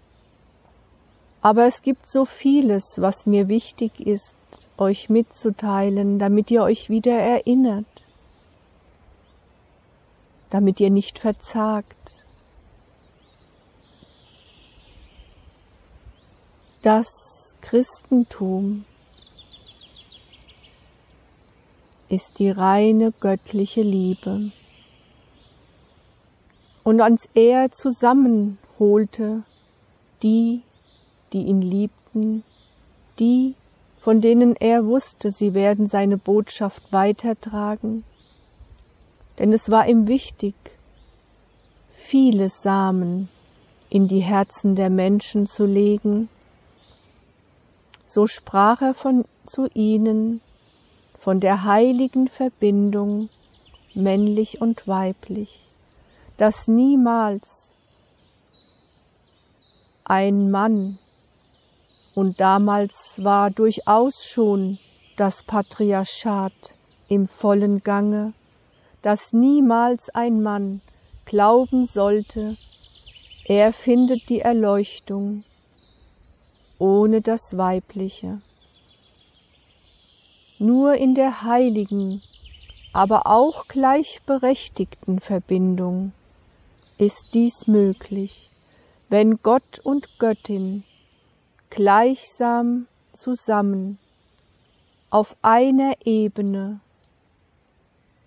Aber 1.40 1.66
es 1.66 1.82
gibt 1.82 2.08
so 2.08 2.24
vieles, 2.24 2.94
was 2.96 3.26
mir 3.26 3.48
wichtig 3.48 4.00
ist, 4.00 4.34
euch 4.76 5.08
mitzuteilen, 5.08 6.18
damit 6.18 6.50
ihr 6.50 6.62
euch 6.62 6.90
wieder 6.90 7.18
erinnert, 7.18 7.86
damit 10.50 10.80
ihr 10.80 10.90
nicht 10.90 11.18
verzagt. 11.18 11.96
Das 16.82 17.08
Christentum 17.60 18.84
ist 22.08 22.38
die 22.38 22.50
reine 22.50 23.12
göttliche 23.12 23.82
Liebe. 23.82 24.50
Und 26.82 27.00
als 27.00 27.28
er 27.34 27.70
zusammenholte 27.70 29.42
die, 30.22 30.62
die 31.32 31.42
ihn 31.42 31.62
liebten, 31.62 32.44
die, 33.18 33.54
von 34.00 34.20
denen 34.20 34.56
er 34.56 34.86
wusste, 34.86 35.30
sie 35.30 35.54
werden 35.54 35.88
seine 35.88 36.16
Botschaft 36.16 36.92
weitertragen. 36.92 38.04
Denn 39.38 39.52
es 39.52 39.70
war 39.70 39.88
ihm 39.88 40.08
wichtig, 40.08 40.54
viele 41.92 42.48
Samen 42.48 43.28
in 43.90 44.08
die 44.08 44.20
Herzen 44.20 44.74
der 44.74 44.90
Menschen 44.90 45.46
zu 45.46 45.64
legen. 45.64 46.28
So 48.06 48.26
sprach 48.26 48.80
er 48.82 48.94
von, 48.94 49.24
zu 49.46 49.68
ihnen 49.74 50.40
von 51.18 51.40
der 51.40 51.64
heiligen 51.64 52.28
Verbindung 52.28 53.28
männlich 53.94 54.60
und 54.60 54.86
weiblich, 54.86 55.60
dass 56.36 56.68
niemals 56.68 57.74
ein 60.04 60.50
Mann 60.50 60.98
und 62.18 62.40
damals 62.40 63.22
war 63.22 63.48
durchaus 63.48 64.24
schon 64.24 64.80
das 65.16 65.44
Patriarchat 65.44 66.74
im 67.06 67.28
vollen 67.28 67.84
Gange, 67.84 68.32
dass 69.02 69.32
niemals 69.32 70.10
ein 70.10 70.42
Mann 70.42 70.80
glauben 71.26 71.86
sollte, 71.86 72.56
er 73.44 73.72
findet 73.72 74.30
die 74.30 74.40
Erleuchtung 74.40 75.44
ohne 76.80 77.20
das 77.20 77.56
Weibliche. 77.56 78.42
Nur 80.58 80.94
in 80.94 81.14
der 81.14 81.44
heiligen, 81.44 82.20
aber 82.92 83.28
auch 83.28 83.68
gleichberechtigten 83.68 85.20
Verbindung 85.20 86.10
ist 86.98 87.28
dies 87.32 87.68
möglich, 87.68 88.50
wenn 89.08 89.36
Gott 89.40 89.78
und 89.84 90.18
Göttin 90.18 90.82
gleichsam 91.70 92.86
zusammen 93.12 93.98
auf 95.10 95.36
einer 95.42 95.94
Ebene 96.04 96.80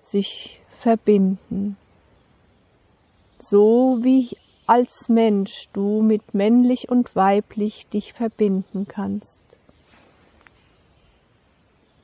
sich 0.02 0.60
verbinden. 0.80 1.78
So 3.40 4.00
wie 4.02 4.38
als 4.68 5.10
Mensch 5.10 5.68
du 5.74 6.02
mit 6.02 6.34
männlich 6.34 6.90
und 6.90 7.16
weiblich 7.16 7.88
dich 7.88 8.14
verbinden 8.14 8.88
kannst. 8.88 9.42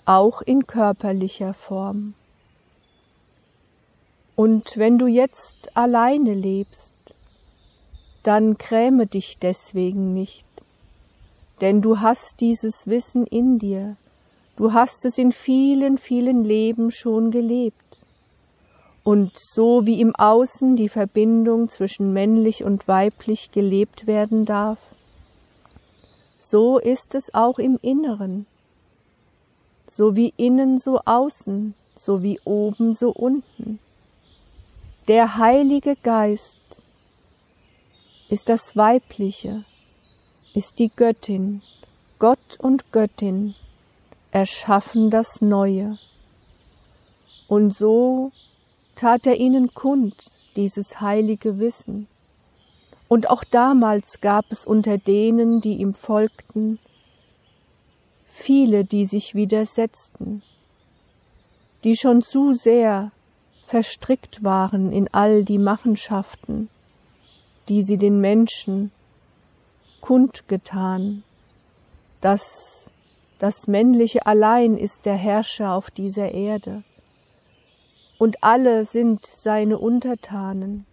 Auch 0.06 0.42
in 0.42 0.68
körperlicher 0.68 1.54
Form. 1.54 2.14
Und 4.36 4.78
wenn 4.78 4.98
du 4.98 5.08
jetzt 5.08 5.76
alleine 5.76 6.34
lebst, 6.34 7.16
dann 8.24 8.58
gräme 8.58 9.08
dich 9.08 9.38
deswegen 9.40 10.14
nicht, 10.14 10.46
denn 11.62 11.82
du 11.82 12.00
hast 12.00 12.40
dieses 12.40 12.88
Wissen 12.88 13.26
in 13.26 13.58
dir, 13.60 13.98
du 14.56 14.74
hast 14.74 15.06
es 15.06 15.18
in 15.18 15.32
vielen, 15.32 15.98
vielen 15.98 16.44
Leben 16.44 16.92
schon 16.92 17.32
gelebt. 17.32 18.04
Und 19.04 19.32
so 19.38 19.86
wie 19.86 20.02
im 20.02 20.16
Außen 20.16 20.76
die 20.76 20.90
Verbindung 20.90 21.70
zwischen 21.70 22.12
männlich 22.12 22.64
und 22.64 22.88
weiblich 22.88 23.52
gelebt 23.52 24.06
werden 24.06 24.46
darf, 24.46 24.80
so 26.40 26.78
ist 26.78 27.16
es 27.16 27.34
auch 27.34 27.58
im 27.58 27.78
Inneren. 27.82 28.46
So 29.88 30.16
wie 30.16 30.34
innen, 30.36 30.80
so 30.80 31.00
außen, 31.06 31.74
so 31.96 32.22
wie 32.22 32.40
oben, 32.44 32.94
so 32.94 33.10
unten. 33.10 33.80
Der 35.08 35.38
Heilige 35.38 35.96
Geist 35.96 36.84
ist 38.30 38.50
das 38.50 38.76
Weibliche, 38.76 39.64
ist 40.58 40.80
die 40.80 40.90
Göttin, 40.90 41.62
Gott 42.18 42.60
und 42.60 42.92
Göttin 42.92 43.54
erschaffen 44.32 45.12
das 45.12 45.40
Neue. 45.40 46.00
Und 47.48 47.76
so 47.76 48.32
tat 48.96 49.28
er 49.28 49.36
ihnen 49.36 49.76
kund, 49.76 50.16
dieses 50.56 51.00
heilige 51.00 51.60
Wissen. 51.60 52.08
Und 53.08 53.30
auch 53.30 53.44
damals 53.44 54.20
gab 54.20 54.46
es 54.50 54.66
unter 54.66 54.98
denen, 54.98 55.62
die 55.62 55.76
ihm 55.76 55.94
folgten, 55.94 56.80
viele, 58.26 58.84
die 58.84 59.06
sich 59.06 59.36
widersetzten, 59.36 60.42
die 61.84 61.96
schon 61.96 62.24
zu 62.24 62.54
sehr 62.54 63.12
verstrickt 63.68 64.44
waren 64.44 64.92
in 64.92 65.08
all 65.12 65.46
die 65.46 65.60
Machenschaften, 65.60 66.70
die 67.70 67.84
sie 67.84 67.98
den 67.98 68.20
Menschen 68.20 68.92
kundgetan, 70.08 71.24
dass 72.22 72.90
das 73.40 73.68
Männliche 73.68 74.26
allein 74.26 74.78
ist 74.78 75.06
der 75.06 75.16
Herrscher 75.16 75.74
auf 75.74 75.92
dieser 75.92 76.32
Erde, 76.32 76.84
und 78.18 78.42
alle 78.42 78.86
sind 78.86 79.26
seine 79.26 79.78
Untertanen, 79.78 80.86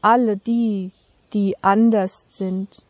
alle 0.00 0.38
die, 0.38 0.90
die 1.34 1.62
anders 1.62 2.24
sind, 2.30 2.82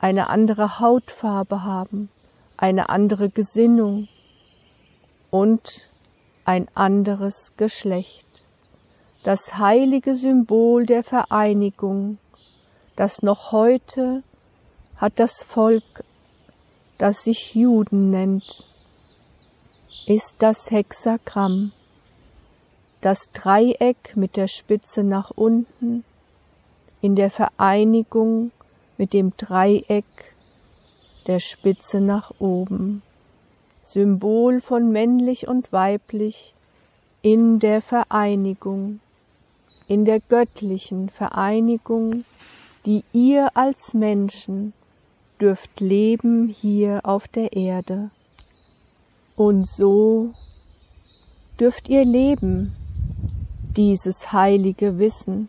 eine 0.00 0.28
andere 0.28 0.80
Hautfarbe 0.80 1.62
haben, 1.62 2.08
eine 2.56 2.88
andere 2.88 3.30
Gesinnung 3.30 4.08
und 5.30 5.88
ein 6.44 6.66
anderes 6.74 7.52
Geschlecht. 7.56 8.26
Das 9.22 9.56
heilige 9.56 10.16
Symbol 10.16 10.84
der 10.84 11.04
Vereinigung, 11.04 12.18
das 12.96 13.22
noch 13.22 13.52
heute 13.52 14.24
hat 14.96 15.18
das 15.18 15.42
Volk, 15.42 16.04
das 16.98 17.24
sich 17.24 17.54
Juden 17.54 18.10
nennt, 18.10 18.64
ist 20.06 20.34
das 20.38 20.70
Hexagramm, 20.70 21.72
das 23.00 23.30
Dreieck 23.32 24.16
mit 24.16 24.36
der 24.36 24.48
Spitze 24.48 25.02
nach 25.02 25.30
unten 25.30 26.04
in 27.00 27.16
der 27.16 27.30
Vereinigung 27.30 28.50
mit 28.96 29.12
dem 29.12 29.36
Dreieck 29.36 30.04
der 31.26 31.38
Spitze 31.38 32.00
nach 32.00 32.32
oben, 32.38 33.02
Symbol 33.84 34.60
von 34.60 34.90
männlich 34.90 35.48
und 35.48 35.72
weiblich 35.72 36.54
in 37.22 37.58
der 37.58 37.82
Vereinigung, 37.82 39.00
in 39.88 40.04
der 40.04 40.20
göttlichen 40.20 41.08
Vereinigung, 41.08 42.24
die 42.86 43.04
ihr 43.12 43.56
als 43.56 43.94
Menschen 43.94 44.72
dürft 45.40 45.80
leben 45.80 46.48
hier 46.48 47.00
auf 47.02 47.26
der 47.28 47.52
Erde. 47.52 48.10
Und 49.36 49.68
so 49.68 50.30
dürft 51.58 51.88
ihr 51.88 52.04
leben, 52.04 52.74
dieses 53.76 54.32
heilige 54.32 54.98
Wissen, 54.98 55.48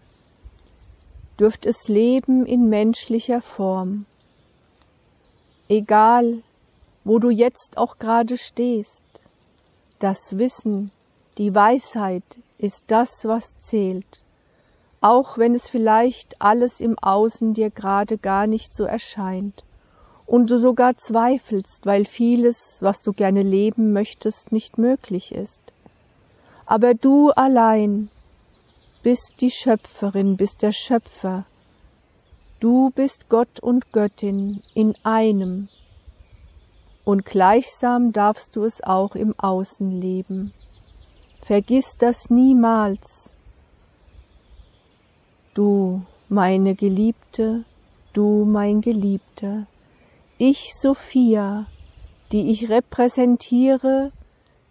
dürft 1.39 1.65
es 1.65 1.87
leben 1.87 2.45
in 2.45 2.69
menschlicher 2.69 3.41
Form. 3.41 4.07
Egal, 5.67 6.41
wo 7.03 7.19
du 7.19 7.29
jetzt 7.29 7.77
auch 7.77 7.99
gerade 7.99 8.37
stehst, 8.37 9.03
das 9.99 10.37
Wissen, 10.37 10.91
die 11.37 11.53
Weisheit 11.53 12.23
ist 12.57 12.85
das, 12.87 13.09
was 13.23 13.59
zählt, 13.59 14.23
auch 15.01 15.37
wenn 15.37 15.53
es 15.53 15.69
vielleicht 15.69 16.41
alles 16.41 16.79
im 16.79 16.97
Außen 16.97 17.53
dir 17.53 17.69
gerade 17.69 18.17
gar 18.17 18.47
nicht 18.47 18.75
so 18.75 18.85
erscheint 18.85 19.63
und 20.25 20.49
du 20.49 20.59
sogar 20.59 20.97
zweifelst, 20.97 21.85
weil 21.85 22.05
vieles, 22.05 22.77
was 22.79 23.01
du 23.01 23.13
gerne 23.13 23.43
leben 23.43 23.93
möchtest, 23.93 24.51
nicht 24.51 24.77
möglich 24.77 25.31
ist. 25.31 25.61
Aber 26.65 26.93
du 26.93 27.29
allein 27.29 28.09
bist 29.03 29.33
die 29.39 29.51
Schöpferin, 29.51 30.35
bist 30.35 30.63
der 30.63 30.71
Schöpfer. 30.71 31.45
Du 32.59 32.89
bist 32.95 33.29
Gott 33.29 33.59
und 33.59 33.91
Göttin 33.91 34.63
in 34.73 34.95
einem. 35.03 35.67
Und 37.03 37.23
gleichsam 37.23 38.13
darfst 38.13 38.55
du 38.55 38.63
es 38.63 38.83
auch 38.83 39.13
im 39.13 39.37
Außen 39.37 39.91
leben. 39.91 40.53
Vergiss 41.43 41.97
das 41.99 42.31
niemals. 42.31 43.37
Du, 45.53 46.01
meine 46.27 46.73
Geliebte, 46.73 47.63
du, 48.13 48.45
mein 48.45 48.81
Geliebter, 48.81 49.67
ich 50.37 50.73
Sophia, 50.75 51.65
die 52.31 52.51
ich 52.51 52.69
repräsentiere, 52.69 54.11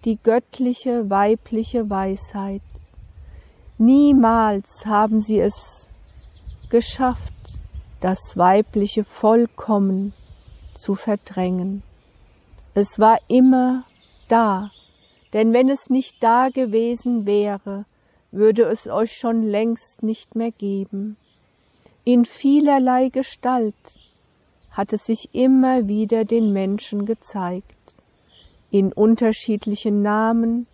die 0.05 0.19
göttliche 0.23 1.09
weibliche 1.09 1.89
Weisheit. 1.89 2.61
Niemals 3.79 4.85
haben 4.85 5.23
sie 5.23 5.41
es 5.41 5.89
geschafft, 6.69 7.33
das 8.03 8.37
weibliche 8.37 9.05
vollkommen 9.05 10.13
zu 10.75 10.95
verdrängen. 10.95 11.83
Es 12.75 12.99
war 12.99 13.19
immer 13.29 13.85
da, 14.29 14.71
denn 15.33 15.55
wenn 15.55 15.71
es 15.71 15.89
nicht 15.89 16.23
da 16.23 16.51
gewesen 16.51 17.25
wäre, 17.25 17.87
würde 18.31 18.65
es 18.65 18.87
euch 18.87 19.17
schon 19.17 19.43
längst 19.43 20.03
nicht 20.03 20.35
mehr 20.35 20.51
geben. 20.51 21.17
In 22.05 22.27
vielerlei 22.27 23.09
Gestalt 23.09 23.75
hat 24.75 24.93
es 24.93 25.07
sich 25.07 25.35
immer 25.35 25.89
wieder 25.89 26.25
den 26.25 26.53
Menschen 26.53 27.07
gezeigt. 27.07 27.79
in 28.71 28.93
unterschiedlichen 28.93 30.03
Namen, 30.03 30.67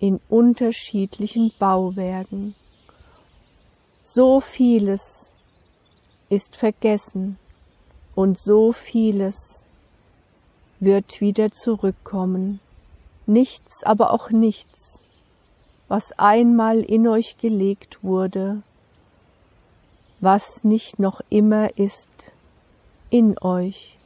in 0.00 0.20
unterschiedlichen 0.30 1.52
Bauwerken. 1.58 2.54
So 4.02 4.40
vieles 4.40 5.34
ist 6.30 6.56
vergessen 6.56 7.36
und 8.14 8.38
so 8.38 8.72
vieles 8.72 9.66
wird 10.80 11.20
wieder 11.20 11.50
zurückkommen. 11.52 12.60
Nichts, 13.26 13.82
aber 13.82 14.14
auch 14.14 14.30
nichts, 14.30 15.04
was 15.88 16.18
einmal 16.18 16.80
in 16.80 17.06
euch 17.06 17.36
gelegt 17.36 17.98
wurde, 18.02 18.62
was 20.20 20.64
nicht 20.64 20.98
noch 20.98 21.20
immer 21.28 21.76
ist 21.76 22.32
in 23.10 23.38
euch. 23.38 23.98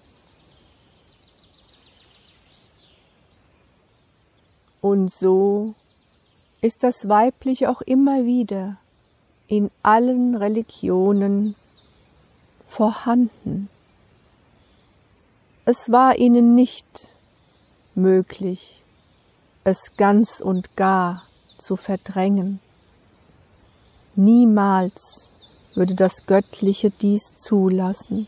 Und 4.80 5.12
so 5.12 5.74
ist 6.60 6.82
das 6.82 7.08
Weibliche 7.08 7.70
auch 7.70 7.82
immer 7.82 8.24
wieder 8.24 8.78
in 9.48 9.70
allen 9.82 10.34
Religionen 10.34 11.54
vorhanden. 12.68 13.68
Es 15.64 15.92
war 15.92 16.18
ihnen 16.18 16.54
nicht 16.54 17.06
möglich, 17.94 18.82
es 19.62 19.96
ganz 19.96 20.40
und 20.40 20.76
gar 20.76 21.22
zu 21.58 21.76
verdrängen. 21.76 22.60
Niemals 24.16 25.30
würde 25.74 25.94
das 25.94 26.26
Göttliche 26.26 26.90
dies 26.90 27.36
zulassen. 27.36 28.26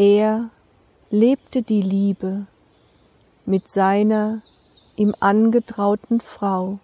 Er 0.00 0.48
lebte 1.10 1.60
die 1.60 1.82
Liebe 1.82 2.46
mit 3.44 3.68
seiner 3.68 4.40
ihm 4.96 5.14
angetrauten 5.20 6.22
Frau, 6.22 6.78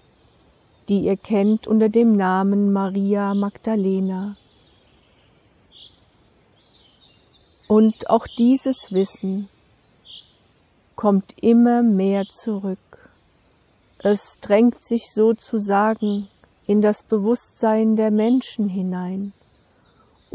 die 0.90 0.98
ihr 0.98 1.16
kennt 1.16 1.66
unter 1.66 1.88
dem 1.88 2.14
Namen 2.14 2.74
Maria 2.74 3.32
Magdalena. 3.32 4.36
Und 7.68 8.10
auch 8.10 8.26
dieses 8.36 8.92
Wissen 8.92 9.48
kommt 10.94 11.32
immer 11.40 11.82
mehr 11.82 12.26
zurück. 12.26 13.08
Es 13.96 14.38
drängt 14.42 14.84
sich 14.84 15.10
sozusagen 15.10 16.28
in 16.66 16.82
das 16.82 17.02
Bewusstsein 17.02 17.96
der 17.96 18.10
Menschen 18.10 18.68
hinein. 18.68 19.32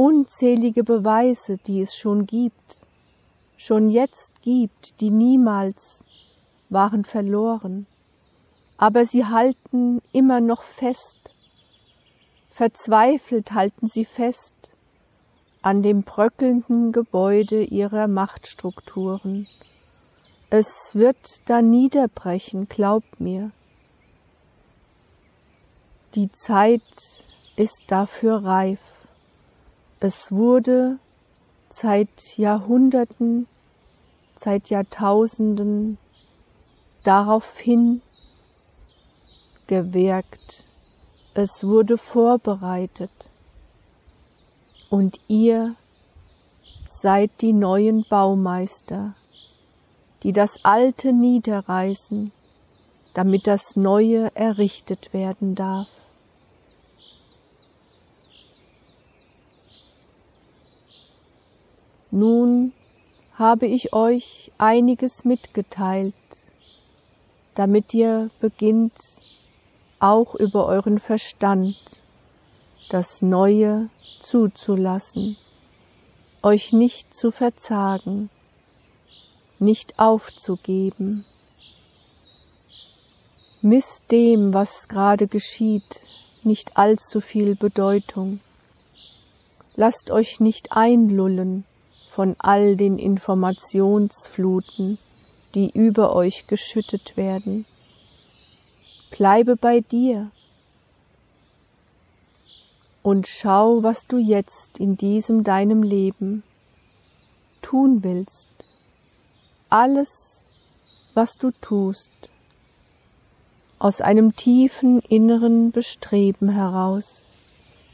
Unzählige 0.04 0.84
Beweise, 0.84 1.58
die 1.58 1.80
es 1.82 1.96
schon 1.96 2.26
gibt, 2.26 2.82
schon 3.56 3.92
jetzt 3.92 4.42
gibt, 4.42 5.00
die 5.00 5.12
niemals 5.12 6.04
waren 6.70 7.06
verloren, 7.06 7.86
aber 8.78 9.06
sie 9.06 9.26
halten 9.26 10.02
immer 10.12 10.40
noch 10.42 10.64
fest, 10.64 11.36
verzweifelt 12.50 13.52
halten 13.52 13.90
sie 13.90 14.06
fest 14.06 14.74
an 15.62 15.84
dem 15.84 16.02
bröckelnden 16.02 16.92
Gebäude 16.92 17.64
ihrer 17.64 18.08
Machtstrukturen. 18.08 19.48
Es 20.50 20.96
wird 20.96 21.48
da 21.48 21.62
niederbrechen, 21.62 22.68
glaubt 22.68 23.20
mir. 23.20 23.52
Die 26.16 26.32
Zeit 26.32 26.82
ist 27.56 27.84
dafür 27.86 28.44
reif. 28.44 28.80
Es 30.04 30.32
wurde 30.32 30.98
seit 31.70 32.36
Jahrhunderten, 32.36 33.46
seit 34.36 34.72
Jahrtausenden 34.72 36.00
daraufhin 37.04 38.02
gewirkt. 39.68 40.66
Es 41.36 41.64
wurde 41.64 42.00
vorbereitet. 42.00 43.12
Und 44.90 45.20
ihr 45.28 45.76
seid 46.90 47.30
die 47.42 47.54
neuen 47.54 48.04
Baumeister, 48.10 49.14
die 50.24 50.34
das 50.34 50.58
Alte 50.64 51.14
niederreißen, 51.14 52.32
damit 53.14 53.46
das 53.46 53.76
Neue 53.76 54.36
errichtet 54.36 55.14
werden 55.14 55.54
darf. 55.54 55.88
Nun 62.14 62.74
habe 63.36 63.68
ich 63.68 63.94
euch 63.94 64.52
einiges 64.58 65.24
mitgeteilt, 65.24 66.14
damit 67.56 67.94
ihr 67.94 68.30
beginnt, 68.42 68.98
auch 70.00 70.36
über 70.36 70.66
euren 70.66 71.00
Verstand 71.00 71.78
das 72.90 73.22
Neue 73.22 73.90
zuzulassen, 74.20 75.38
euch 76.44 76.74
nicht 76.74 77.16
zu 77.16 77.32
verzagen, 77.32 78.30
nicht 79.58 79.98
aufzugeben. 79.98 81.24
Misst 83.62 84.12
dem, 84.12 84.54
was 84.54 84.90
gerade 84.90 85.28
geschieht, 85.28 86.02
nicht 86.44 86.76
allzu 86.76 87.22
viel 87.22 87.56
Bedeutung. 87.56 88.42
Lasst 89.78 90.12
euch 90.12 90.42
nicht 90.42 90.74
einlullen 90.74 91.64
von 92.12 92.36
all 92.40 92.76
den 92.76 93.00
Informationsfluten, 93.00 94.98
die 95.56 95.72
über 95.72 96.14
euch 96.14 96.46
geschüttet 96.46 97.16
werden. 97.16 97.66
Bleibe 99.12 99.56
bei 99.56 99.80
dir 99.80 100.30
und 103.02 103.28
schau, 103.28 103.82
was 103.82 104.06
du 104.08 104.18
jetzt 104.18 104.78
in 104.78 104.98
diesem 104.98 105.46
deinem 105.46 105.84
Leben 105.84 106.44
tun 107.62 108.04
willst. 108.04 108.50
Alles, 109.70 110.10
was 111.14 111.38
du 111.38 111.52
tust, 111.62 112.30
aus 113.80 114.02
einem 114.02 114.36
tiefen 114.36 115.00
inneren 115.00 115.72
Bestreben 115.72 116.50
heraus, 116.50 117.32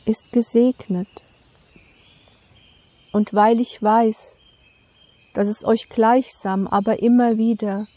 ist 0.06 0.32
gesegnet 0.32 1.27
und 3.12 3.34
weil 3.34 3.60
ich 3.60 3.82
weiß, 3.82 4.38
dass 5.34 5.48
es 5.48 5.64
euch 5.64 5.90
gleichsam, 5.90 6.68
aber 6.68 7.00
immer 7.00 7.38
wieder 7.38 7.88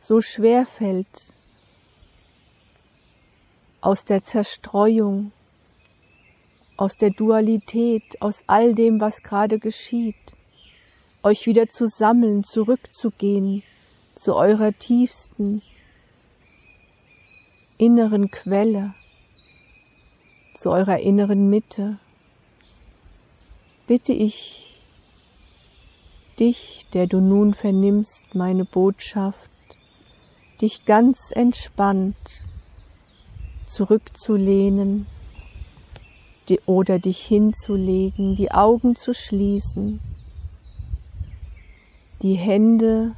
so 0.00 0.20
schwer 0.20 0.66
fällt, 0.66 1.32
aus 3.80 4.04
der 4.04 4.22
Zerstreuung, 4.22 5.32
aus 6.76 6.96
der 6.96 7.10
Dualität, 7.10 8.20
aus 8.20 8.42
all 8.46 8.74
dem, 8.74 9.00
was 9.00 9.22
gerade 9.22 9.58
geschieht, 9.58 10.16
euch 11.22 11.46
wieder 11.46 11.68
zu 11.68 11.86
sammeln, 11.86 12.44
zurückzugehen 12.44 13.62
zu 14.14 14.34
eurer 14.34 14.72
tiefsten 14.72 15.62
inneren 17.78 18.30
Quelle, 18.30 18.94
zu 20.54 20.70
eurer 20.70 20.98
inneren 20.98 21.48
Mitte 21.48 21.98
bitte 23.90 24.12
ich 24.12 24.72
dich, 26.38 26.86
der 26.92 27.08
du 27.08 27.20
nun 27.20 27.54
vernimmst 27.54 28.36
meine 28.36 28.64
Botschaft, 28.64 29.50
dich 30.60 30.84
ganz 30.84 31.32
entspannt 31.34 32.46
zurückzulehnen 33.66 35.08
oder 36.66 37.00
dich 37.00 37.18
hinzulegen, 37.18 38.36
die 38.36 38.52
Augen 38.52 38.94
zu 38.94 39.12
schließen, 39.12 40.00
die 42.22 42.34
Hände 42.34 43.16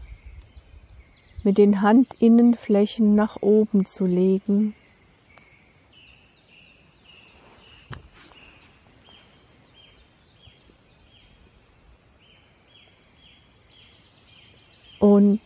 mit 1.42 1.58
den 1.58 1.82
Handinnenflächen 1.82 3.14
nach 3.14 3.42
oben 3.42 3.84
zu 3.84 4.06
legen 4.06 4.74
und 15.02 15.40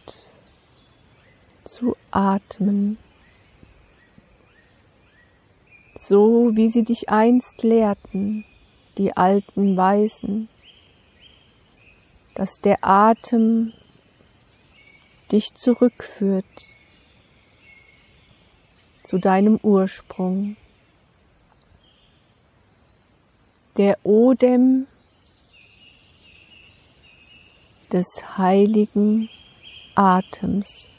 zu 1.65 1.97
atmen, 2.11 2.99
so 5.95 6.55
wie 6.55 6.69
sie 6.69 6.85
dich 6.85 7.09
einst 7.09 7.63
lehrten, 7.63 8.45
die 8.99 9.17
alten 9.17 9.75
Weisen, 9.79 10.51
dass 12.35 12.61
der 12.61 12.81
Atem 12.83 13.73
dich 15.33 15.55
zurückführt 15.55 16.45
zu 19.05 19.17
deinem 19.17 19.59
Ursprung. 19.63 20.59
Der 23.79 23.97
Odem 24.05 24.87
des 27.91 28.07
heiligen 28.37 29.31
Atems. 29.97 30.93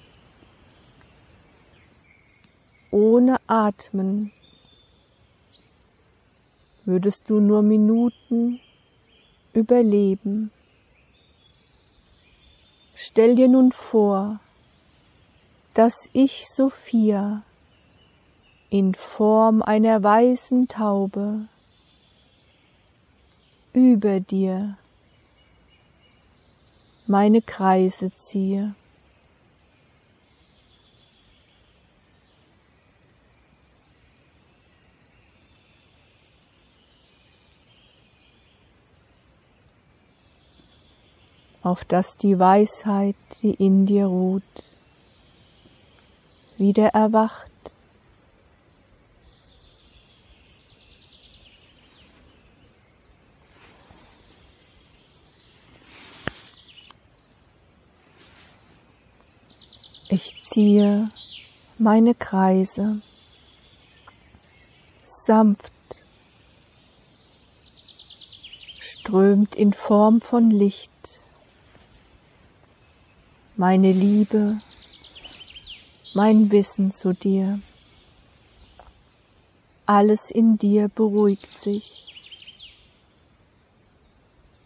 Ohne 2.90 3.38
Atmen 3.46 4.32
würdest 6.84 7.30
du 7.30 7.40
nur 7.40 7.62
Minuten 7.62 8.60
überleben. 9.54 10.52
Stell 12.96 13.36
dir 13.36 13.48
nun 13.48 13.72
vor, 13.72 14.40
dass 15.76 16.10
ich 16.14 16.48
Sophia 16.50 17.44
in 18.72 18.96
Form 18.96 19.62
einer 19.62 20.02
weißen 20.02 20.68
Taube 20.68 21.48
über 23.74 24.20
dir 24.20 24.78
meine 27.06 27.44
Kreise 27.44 28.10
ziehe. 28.16 28.74
Auf 41.68 41.84
dass 41.84 42.16
die 42.16 42.40
Weisheit, 42.40 43.18
die 43.42 43.54
in 43.54 43.86
dir 43.86 44.06
ruht, 44.06 44.44
wieder 46.58 46.88
erwacht. 46.88 47.52
Ich 60.10 60.42
ziehe 60.42 61.10
meine 61.78 62.16
Kreise 62.16 63.02
sanft, 65.04 65.74
strömt 68.80 69.54
in 69.54 69.74
Form 69.74 70.22
von 70.22 70.50
Licht 70.50 70.92
meine 73.58 73.92
Liebe, 73.92 74.60
mein 76.14 76.52
Wissen 76.52 76.92
zu 76.92 77.14
dir. 77.14 77.60
Alles 79.88 80.30
in 80.30 80.60
dir 80.60 80.90
beruhigt 80.90 81.58
sich. 81.58 82.06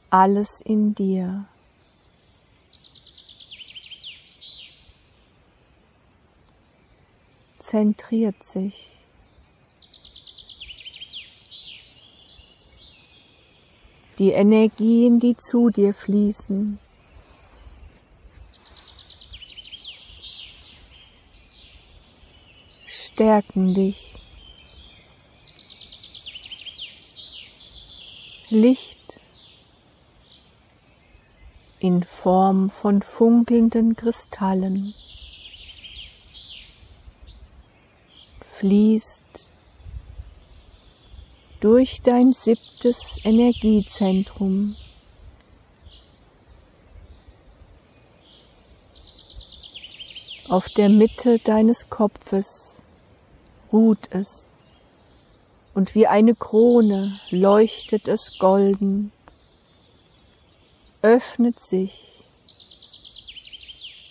Alles 0.10 0.60
in 0.62 0.94
dir. 0.94 1.46
zentriert 7.60 8.44
sich. 8.44 8.90
Die 14.20 14.32
Energien, 14.32 15.22
die 15.22 15.38
zu 15.38 15.70
dir 15.70 15.94
fließen, 15.94 16.78
stärken 23.22 23.76
dich. 23.76 24.16
Licht 28.50 29.20
in 31.80 32.04
Form 32.04 32.72
von 32.72 33.04
funkelnden 33.04 33.96
Kristallen 33.96 34.96
fließt 38.56 39.22
durch 41.60 42.02
dein 42.02 42.34
siebtes 42.34 43.24
Energiezentrum 43.24 44.76
auf 50.50 50.68
der 50.70 50.90
Mitte 50.90 51.38
deines 51.38 51.88
Kopfes 51.92 52.71
ruht 53.72 54.10
es, 54.12 54.50
und 55.74 55.96
wie 55.96 56.08
eine 56.08 56.36
Krone 56.36 57.20
leuchtet 57.30 58.08
es 58.08 58.38
golden, 58.40 59.12
öffnet 61.02 61.60
sich, 61.60 62.14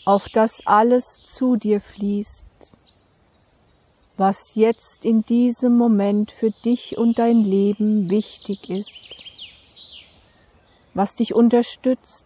auf 0.05 0.29
das 0.29 0.61
alles 0.65 1.23
zu 1.27 1.57
dir 1.57 1.81
fließt, 1.81 2.45
was 4.17 4.55
jetzt 4.55 5.05
in 5.05 5.23
diesem 5.23 5.77
Moment 5.77 6.31
für 6.31 6.51
dich 6.51 6.99
und 6.99 7.19
dein 7.19 7.45
Leben 7.45 8.11
wichtig 8.11 8.71
ist, 8.71 8.99
was 10.95 11.15
dich 11.15 11.35
unterstützt, 11.35 12.25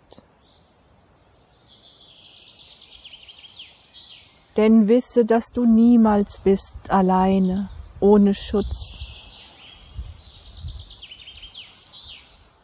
denn 4.57 4.89
wisse, 4.89 5.25
dass 5.25 5.51
du 5.53 5.65
niemals 5.65 6.41
bist 6.41 6.91
alleine, 6.91 7.71
ohne 8.01 8.35
Schutz. 8.35 8.97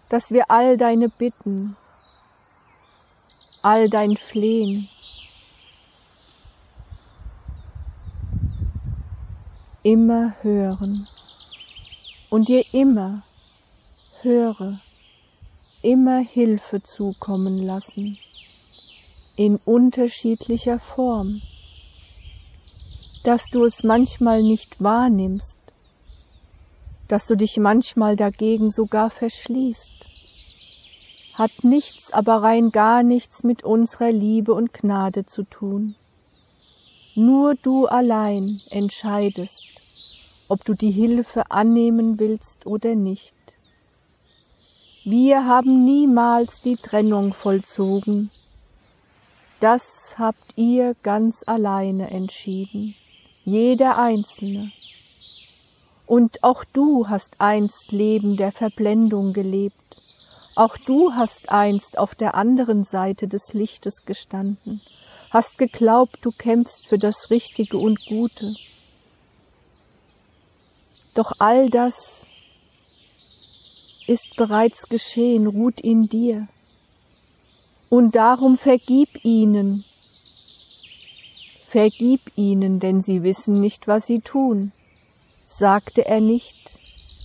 Dass 0.09 0.31
wir 0.31 0.51
all 0.51 0.77
deine 0.77 1.09
Bitten, 1.09 1.77
all 3.63 3.89
dein 3.89 4.17
Flehen, 4.17 4.89
immer 9.83 10.35
hören 10.43 11.09
und 12.29 12.49
dir 12.49 12.65
immer 12.73 13.23
höre, 14.23 14.81
immer 15.83 16.21
Hilfe 16.21 16.83
zukommen 16.83 17.59
lassen, 17.63 18.19
in 19.37 19.57
unterschiedlicher 19.57 20.79
Form 20.79 21.41
dass 23.23 23.51
du 23.51 23.65
es 23.65 23.83
manchmal 23.83 24.43
nicht 24.43 24.83
wahrnimmst, 24.83 25.59
dass 27.09 27.27
du 27.27 27.37
dich 27.37 27.59
manchmal 27.59 28.17
dagegen 28.17 28.71
sogar 28.71 29.11
verschließt, 29.11 30.07
hat 31.35 31.51
nichts, 31.63 32.13
aber 32.13 32.43
rein 32.43 32.71
gar 32.71 33.03
nichts 33.03 33.45
mit 33.45 33.63
unserer 33.63 34.11
Liebe 34.11 34.55
und 34.55 34.73
Gnade 34.73 35.27
zu 35.27 35.43
tun. 35.43 35.97
Nur 37.15 37.57
du 37.57 37.87
allein 37.87 38.61
entscheidest, 38.71 39.67
ob 40.49 40.65
du 40.65 40.75
die 40.75 40.91
Hilfe 40.91 41.51
annehmen 41.51 42.19
willst 42.19 42.65
oder 42.67 42.95
nicht. 42.95 43.35
Wir 45.05 45.45
haben 45.47 45.85
niemals 45.85 46.63
die 46.63 46.77
Trennung 46.77 47.35
vollzogen. 47.35 48.31
Das 49.61 50.15
habt 50.19 50.57
ihr 50.57 50.95
ganz 51.03 51.43
alleine 51.47 52.11
entschieden 52.11 52.95
jeder 53.51 53.99
Einzelne. 53.99 54.71
Und 56.07 56.45
auch 56.45 56.65
du 56.65 57.09
hast 57.09 57.41
einst 57.41 57.91
Leben 57.91 58.37
der 58.37 58.53
Verblendung 58.53 59.33
gelebt. 59.33 59.77
Auch 60.55 60.77
du 60.77 61.15
hast 61.15 61.51
einst 61.51 61.99
auf 61.99 62.15
der 62.15 62.35
anderen 62.35 62.85
Seite 62.85 63.27
des 63.27 63.53
Lichtes 63.53 64.05
gestanden, 64.05 64.81
hast 65.31 65.59
geglaubt, 65.59 66.19
du 66.23 66.31
kämpfst 66.31 66.87
für 66.87 66.99
das 66.99 67.31
Richtige 67.31 67.79
und 67.79 68.05
Gute. 68.07 68.55
Doch 71.15 71.33
all 71.39 71.71
das 71.71 72.27
ist 74.07 74.37
bereits 74.37 74.89
geschehen, 74.89 75.47
ruht 75.47 75.81
in 75.81 76.03
dir. 76.03 76.47
Und 77.89 78.15
darum 78.15 78.59
vergib 78.59 79.25
ihnen, 79.25 79.85
Vergib 81.71 82.33
ihnen, 82.35 82.81
denn 82.81 83.01
sie 83.01 83.23
wissen 83.23 83.61
nicht, 83.61 83.87
was 83.87 84.05
sie 84.05 84.19
tun. 84.19 84.73
Sagte 85.47 86.05
er 86.05 86.21
nicht 86.21 86.81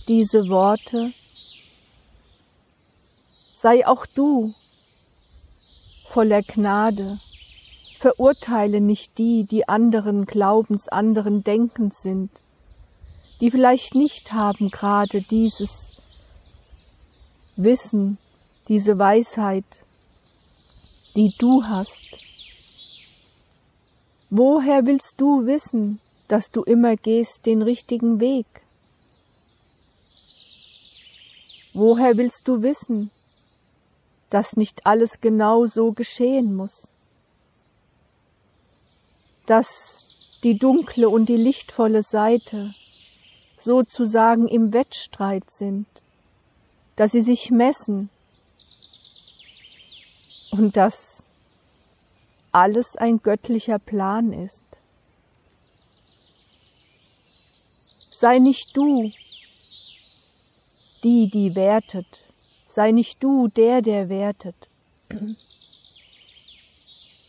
diese 0.06 0.48
Worte? 0.48 1.12
Sei 3.56 3.84
auch 3.84 4.06
du 4.06 4.54
voller 6.10 6.42
Gnade, 6.42 7.18
verurteile 7.98 8.80
nicht 8.80 9.18
die, 9.18 9.42
die 9.42 9.68
anderen 9.68 10.26
Glaubens, 10.26 10.86
anderen 10.86 11.42
Denkens 11.42 11.96
sind, 12.00 12.30
die 13.40 13.50
vielleicht 13.50 13.96
nicht 13.96 14.32
haben 14.32 14.70
gerade 14.70 15.22
dieses 15.22 15.90
Wissen, 17.56 18.18
diese 18.68 18.96
Weisheit, 18.96 19.84
die 21.16 21.34
du 21.36 21.64
hast. 21.64 22.25
Woher 24.30 24.84
willst 24.86 25.14
du 25.18 25.46
wissen, 25.46 26.00
dass 26.26 26.50
du 26.50 26.62
immer 26.62 26.96
gehst 26.96 27.46
den 27.46 27.62
richtigen 27.62 28.18
Weg? 28.18 28.46
Woher 31.74 32.16
willst 32.16 32.48
du 32.48 32.62
wissen, 32.62 33.10
dass 34.30 34.56
nicht 34.56 34.84
alles 34.84 35.20
genau 35.20 35.66
so 35.66 35.92
geschehen 35.92 36.56
muss, 36.56 36.88
dass 39.46 40.08
die 40.42 40.58
dunkle 40.58 41.08
und 41.08 41.28
die 41.28 41.36
lichtvolle 41.36 42.02
Seite 42.02 42.74
sozusagen 43.58 44.48
im 44.48 44.72
Wettstreit 44.72 45.44
sind, 45.50 45.86
dass 46.96 47.12
sie 47.12 47.22
sich 47.22 47.50
messen 47.50 48.10
und 50.50 50.76
dass 50.76 51.25
alles 52.56 52.96
ein 52.96 53.18
göttlicher 53.18 53.78
Plan 53.78 54.32
ist. 54.32 54.64
Sei 58.08 58.38
nicht 58.38 58.74
du 58.74 59.12
die, 61.04 61.28
die 61.28 61.54
wertet, 61.54 62.24
sei 62.66 62.92
nicht 62.92 63.22
du 63.22 63.48
der, 63.48 63.82
der 63.82 64.08
wertet. 64.08 64.70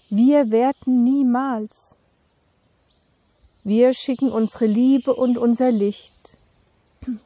Wir 0.10 0.50
werten 0.50 1.04
niemals. 1.04 1.98
Wir 3.66 3.94
schicken 3.94 4.32
unsere 4.32 4.66
Liebe 4.66 5.14
und 5.14 5.38
unser 5.38 5.72
Licht 5.72 6.38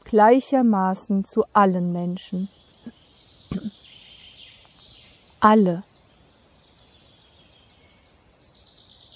gleichermaßen 0.05 1.23
zu 1.25 1.43
allen 1.53 1.93
Menschen. 1.93 2.49
Alle. 5.39 5.83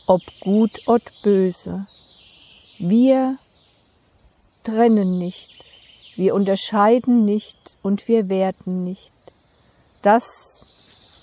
Ob 0.08 0.22
gut, 0.40 0.82
ob 0.86 1.02
böse. 1.24 1.88
Wir 2.78 3.38
trennen 4.64 5.18
nicht, 5.18 5.72
wir 6.16 6.36
unterscheiden 6.36 7.26
nicht 7.26 7.78
und 7.82 8.08
wir 8.08 8.30
werten 8.30 8.84
nicht. 8.84 9.14
Das 10.02 10.66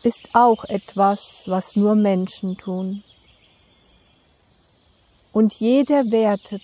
ist 0.03 0.31
auch 0.33 0.65
etwas, 0.65 1.43
was 1.47 1.77
nur 1.77 1.95
Menschen 1.95 2.57
tun. 2.57 3.05
Und 5.33 5.55
jeder 5.55 6.11
wertet 6.11 6.63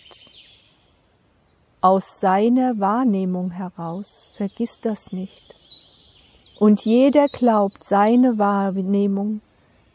aus 1.81 2.19
seiner 2.19 2.79
Wahrnehmung 2.79 3.51
heraus, 3.51 4.07
vergiss 4.35 4.79
das 4.81 5.11
nicht. 5.11 5.55
Und 6.59 6.83
jeder 6.83 7.27
glaubt, 7.29 7.83
seine 7.85 8.37
Wahrnehmung 8.37 9.41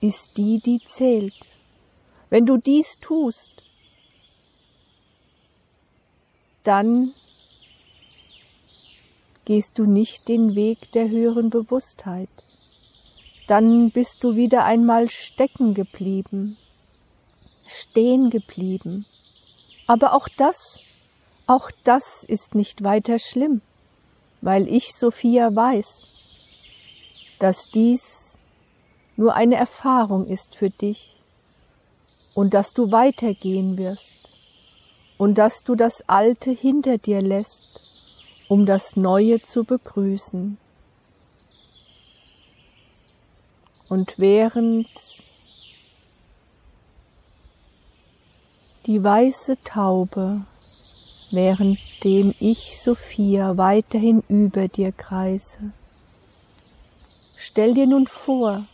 ist 0.00 0.36
die, 0.38 0.60
die 0.60 0.80
zählt. 0.86 1.34
Wenn 2.30 2.46
du 2.46 2.56
dies 2.56 2.98
tust, 3.00 3.50
dann 6.64 7.12
gehst 9.44 9.78
du 9.78 9.84
nicht 9.84 10.28
den 10.28 10.54
Weg 10.54 10.90
der 10.92 11.08
höheren 11.08 11.50
Bewusstheit. 11.50 12.30
Dann 13.46 13.90
bist 13.90 14.24
du 14.24 14.36
wieder 14.36 14.64
einmal 14.64 15.10
stecken 15.10 15.74
geblieben, 15.74 16.56
stehen 17.66 18.30
geblieben. 18.30 19.04
Aber 19.86 20.14
auch 20.14 20.28
das, 20.38 20.80
auch 21.46 21.70
das 21.84 22.24
ist 22.24 22.54
nicht 22.54 22.82
weiter 22.82 23.18
schlimm, 23.18 23.60
weil 24.40 24.66
ich, 24.66 24.94
Sophia, 24.94 25.54
weiß, 25.54 26.06
dass 27.38 27.70
dies 27.74 28.38
nur 29.16 29.34
eine 29.34 29.56
Erfahrung 29.56 30.26
ist 30.26 30.56
für 30.56 30.70
dich 30.70 31.13
und 32.34 32.52
dass 32.52 32.74
du 32.74 32.90
weitergehen 32.90 33.78
wirst 33.78 34.12
und 35.16 35.38
dass 35.38 35.62
du 35.62 35.74
das 35.74 36.08
Alte 36.08 36.50
hinter 36.50 36.98
dir 36.98 37.22
lässt, 37.22 37.80
um 38.48 38.66
das 38.66 38.96
Neue 38.96 39.40
zu 39.42 39.64
begrüßen. 39.64 40.58
Und 43.88 44.18
während 44.18 44.88
die 48.86 49.02
weiße 49.02 49.56
Taube, 49.62 50.42
währenddem 51.30 52.34
ich, 52.40 52.80
Sophia, 52.82 53.56
weiterhin 53.56 54.22
über 54.28 54.68
dir 54.68 54.90
kreise, 54.92 55.72
stell 57.36 57.74
dir 57.74 57.86
nun 57.86 58.06
vor, 58.06 58.66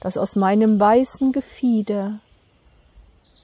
dass 0.00 0.16
aus 0.16 0.34
meinem 0.34 0.80
weißen 0.80 1.30
Gefieder 1.32 2.20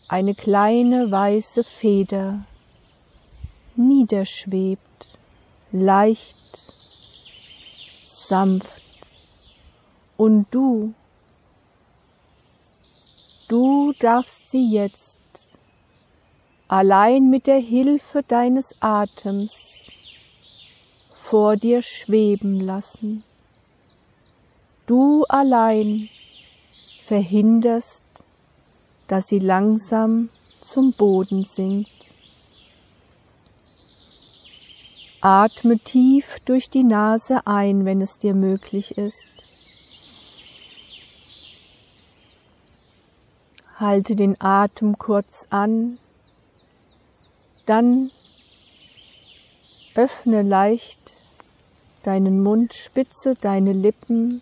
eine 0.08 0.34
kleine 0.34 1.10
weiße 1.10 1.64
Feder 1.64 2.44
niederschwebt, 3.76 5.18
leicht, 5.72 6.36
sanft. 8.04 8.70
Und 10.16 10.46
du, 10.50 10.94
du 13.48 13.92
darfst 13.98 14.50
sie 14.50 14.70
jetzt 14.70 15.18
allein 16.68 17.28
mit 17.28 17.46
der 17.46 17.58
Hilfe 17.58 18.22
deines 18.22 18.74
Atems 18.80 19.52
vor 21.22 21.56
dir 21.56 21.82
schweben 21.82 22.60
lassen. 22.60 23.24
Du 24.86 25.24
allein 25.28 26.08
verhinderst 27.06 28.04
dass 29.08 29.28
sie 29.28 29.38
langsam 29.38 30.28
zum 30.60 30.92
Boden 30.92 31.44
sinkt. 31.44 31.90
Atme 35.20 35.78
tief 35.78 36.38
durch 36.44 36.70
die 36.70 36.84
Nase 36.84 37.46
ein, 37.46 37.84
wenn 37.84 38.00
es 38.00 38.18
dir 38.18 38.34
möglich 38.34 38.96
ist. 38.98 39.26
Halte 43.76 44.16
den 44.16 44.40
Atem 44.40 44.98
kurz 44.98 45.46
an, 45.50 45.98
dann 47.66 48.10
öffne 49.94 50.42
leicht 50.42 51.14
deinen 52.02 52.42
Mund, 52.42 52.72
spitze 52.72 53.34
deine 53.34 53.72
Lippen 53.72 54.40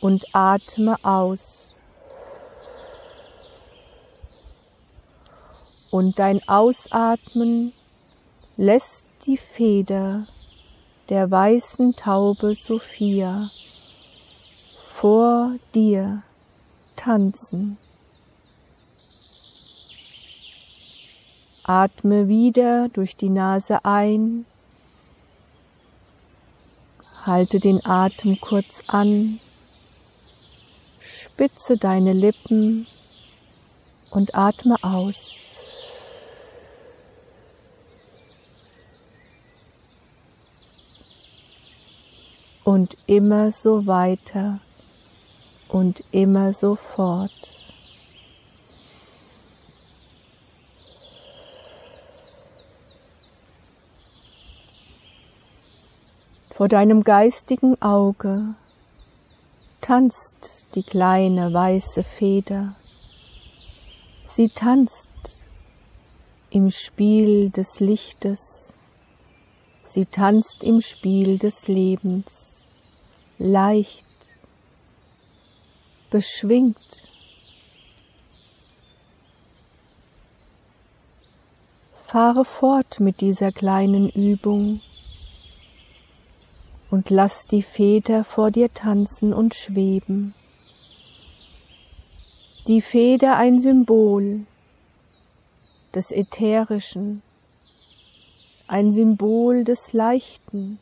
und 0.00 0.26
atme 0.32 0.96
aus. 1.04 1.63
Und 5.94 6.18
dein 6.18 6.42
Ausatmen 6.48 7.72
lässt 8.56 9.06
die 9.26 9.36
Feder 9.36 10.26
der 11.08 11.30
weißen 11.30 11.94
Taube 11.94 12.56
Sophia 12.56 13.52
vor 14.90 15.52
dir 15.72 16.24
tanzen. 16.96 17.78
Atme 21.62 22.26
wieder 22.26 22.88
durch 22.88 23.14
die 23.14 23.30
Nase 23.30 23.84
ein, 23.84 24.46
halte 27.24 27.60
den 27.60 27.86
Atem 27.86 28.40
kurz 28.40 28.82
an, 28.88 29.38
spitze 30.98 31.76
deine 31.76 32.14
Lippen 32.14 32.88
und 34.10 34.34
atme 34.34 34.74
aus. 34.82 35.43
Und 42.64 42.96
immer 43.06 43.50
so 43.50 43.86
weiter 43.86 44.60
und 45.68 46.02
immer 46.10 46.52
so 46.54 46.74
fort. 46.74 47.30
Vor 56.50 56.68
deinem 56.68 57.02
geistigen 57.02 57.80
Auge 57.82 58.54
tanzt 59.80 60.66
die 60.74 60.84
kleine 60.84 61.52
weiße 61.52 62.04
Feder. 62.04 62.76
Sie 64.28 64.48
tanzt 64.48 65.10
im 66.50 66.70
Spiel 66.70 67.50
des 67.50 67.80
Lichtes. 67.80 68.72
Sie 69.84 70.06
tanzt 70.06 70.62
im 70.62 70.80
Spiel 70.80 71.38
des 71.38 71.66
Lebens 71.66 72.53
leicht, 73.38 74.04
beschwingt. 76.10 77.08
Fahre 82.06 82.44
fort 82.44 83.00
mit 83.00 83.20
dieser 83.20 83.50
kleinen 83.50 84.08
Übung 84.08 84.80
und 86.90 87.10
lass 87.10 87.46
die 87.46 87.64
Feder 87.64 88.22
vor 88.22 88.52
dir 88.52 88.72
tanzen 88.72 89.34
und 89.34 89.56
schweben. 89.56 90.32
Die 92.68 92.80
Feder 92.80 93.36
ein 93.36 93.58
Symbol 93.58 94.46
des 95.92 96.12
Ätherischen, 96.12 97.22
ein 98.68 98.92
Symbol 98.92 99.64
des 99.64 99.92
Leichten, 99.92 100.78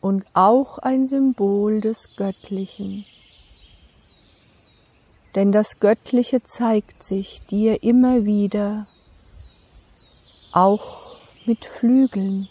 und 0.00 0.24
auch 0.34 0.78
ein 0.78 1.08
Symbol 1.08 1.80
des 1.80 2.16
Göttlichen. 2.16 3.04
Denn 5.34 5.52
das 5.52 5.78
Göttliche 5.78 6.42
zeigt 6.42 7.04
sich 7.04 7.42
dir 7.42 7.82
immer 7.82 8.24
wieder, 8.24 8.86
auch 10.52 11.16
mit 11.46 11.64
Flügeln. 11.64 12.48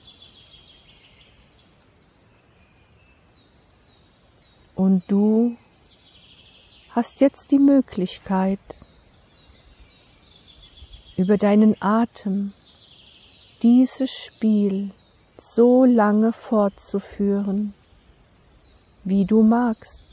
Und 4.75 5.03
du 5.09 5.57
hast 6.91 7.19
jetzt 7.19 7.51
die 7.51 7.59
Möglichkeit, 7.59 8.59
über 11.17 11.37
deinen 11.37 11.75
Atem 11.81 12.53
dieses 13.61 14.09
Spiel 14.09 14.91
so 15.53 15.85
lange 15.85 16.31
fortzuführen, 16.31 17.73
wie 19.03 19.25
du 19.25 19.41
magst. 19.41 20.03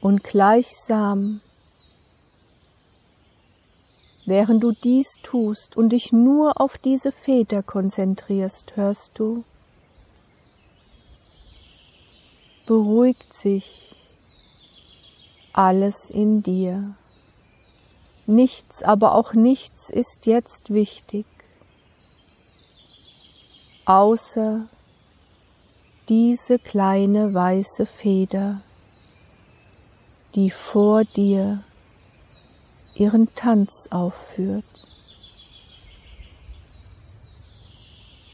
Und 0.00 0.24
gleichsam, 0.24 1.40
während 4.26 4.64
du 4.64 4.72
dies 4.72 5.08
tust 5.22 5.76
und 5.76 5.90
dich 5.90 6.12
nur 6.12 6.60
auf 6.60 6.78
diese 6.78 7.12
Feder 7.12 7.62
konzentrierst, 7.62 8.76
hörst 8.76 9.12
du, 9.14 9.44
beruhigt 12.66 13.32
sich 13.34 13.94
alles 15.52 16.10
in 16.10 16.42
dir. 16.42 16.96
Nichts, 18.26 18.82
aber 18.82 19.14
auch 19.14 19.34
nichts 19.34 19.90
ist 19.90 20.26
jetzt 20.26 20.72
wichtig, 20.72 21.26
außer 23.84 24.66
diese 26.08 26.58
kleine 26.58 27.32
weiße 27.32 27.86
Feder, 27.86 28.60
die 30.34 30.50
vor 30.50 31.04
dir 31.04 31.62
ihren 32.94 33.34
Tanz 33.34 33.88
aufführt. 33.90 34.64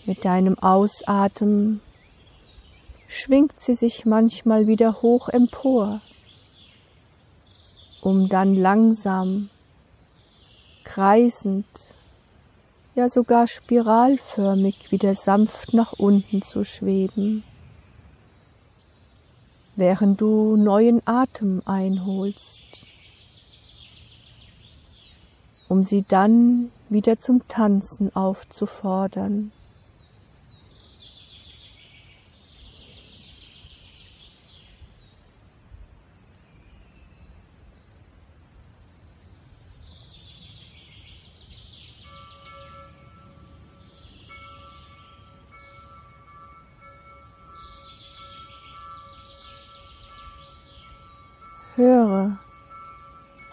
Mit 0.07 0.24
deinem 0.24 0.59
Ausatmen 0.59 1.80
schwingt 3.09 3.61
sie 3.61 3.74
sich 3.74 4.07
manchmal 4.07 4.66
wieder 4.66 5.03
hoch 5.03 5.28
empor, 5.28 6.01
um 8.01 8.28
dann 8.28 8.55
langsam 8.55 9.51
kreisend, 10.84 11.66
ja 12.99 13.09
sogar 13.09 13.46
spiralförmig 13.46 14.90
wieder 14.90 15.14
sanft 15.14 15.72
nach 15.72 15.92
unten 15.92 16.42
zu 16.42 16.64
schweben, 16.64 17.44
während 19.76 20.20
du 20.20 20.57
neuen 20.57 21.01
Atem 21.07 21.62
einholst, 21.64 22.59
um 25.68 25.84
sie 25.84 26.03
dann 26.03 26.72
wieder 26.88 27.20
zum 27.20 27.46
Tanzen 27.46 28.16
aufzufordern. 28.16 29.53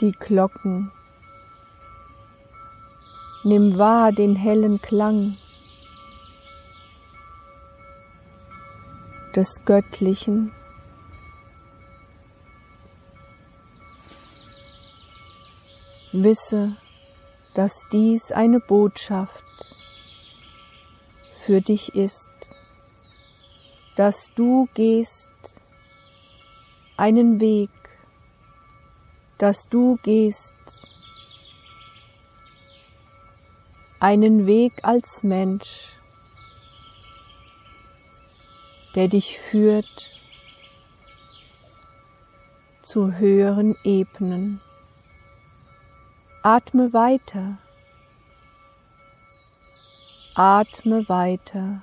Die 0.06 0.12
Glocken, 0.12 0.92
nimm 3.44 3.80
wahr 3.80 4.12
den 4.12 4.36
hellen 4.36 4.80
Klang 4.80 5.36
des 9.36 9.66
Göttlichen. 9.66 10.52
Wisse, 16.12 16.78
dass 17.56 17.74
dies 17.92 18.32
eine 18.32 18.60
Botschaft 18.60 19.44
für 21.46 21.62
dich 21.62 21.96
ist, 21.96 22.30
dass 23.96 24.30
du 24.36 24.70
gehst 24.76 25.30
einen 26.96 27.40
Weg, 27.40 27.70
dass 29.38 29.68
du 29.70 29.98
gehst, 30.04 30.54
einen 34.00 34.46
Weg 34.46 34.74
als 34.84 35.24
Mensch, 35.24 35.94
der 38.94 39.08
dich 39.08 39.40
führt 39.40 40.10
zu 42.82 43.14
höheren 43.14 43.76
Ebenen. 43.84 44.62
Atme 46.44 46.94
weiter, 46.94 47.58
atme 50.36 51.10
weiter. 51.10 51.82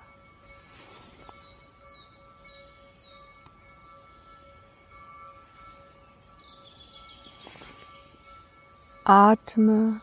Atme 9.04 10.00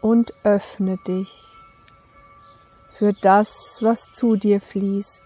und 0.00 0.34
öffne 0.42 0.98
dich 1.06 1.44
für 2.98 3.12
das, 3.12 3.78
was 3.82 4.10
zu 4.10 4.34
dir 4.34 4.60
fließt, 4.60 5.22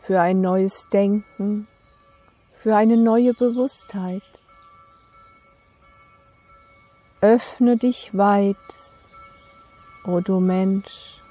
für 0.00 0.20
ein 0.20 0.40
neues 0.40 0.88
Denken, 0.90 1.66
für 2.62 2.74
eine 2.74 2.96
neue 2.96 3.34
Bewusstheit. 3.34 4.22
Öffne 7.20 7.76
dich 7.76 8.16
weit, 8.16 8.56
o 10.04 10.12
oh 10.12 10.20
du 10.20 10.40
Mensch. 10.40 11.23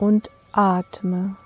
Und 0.00 0.30
atme. 0.50 1.36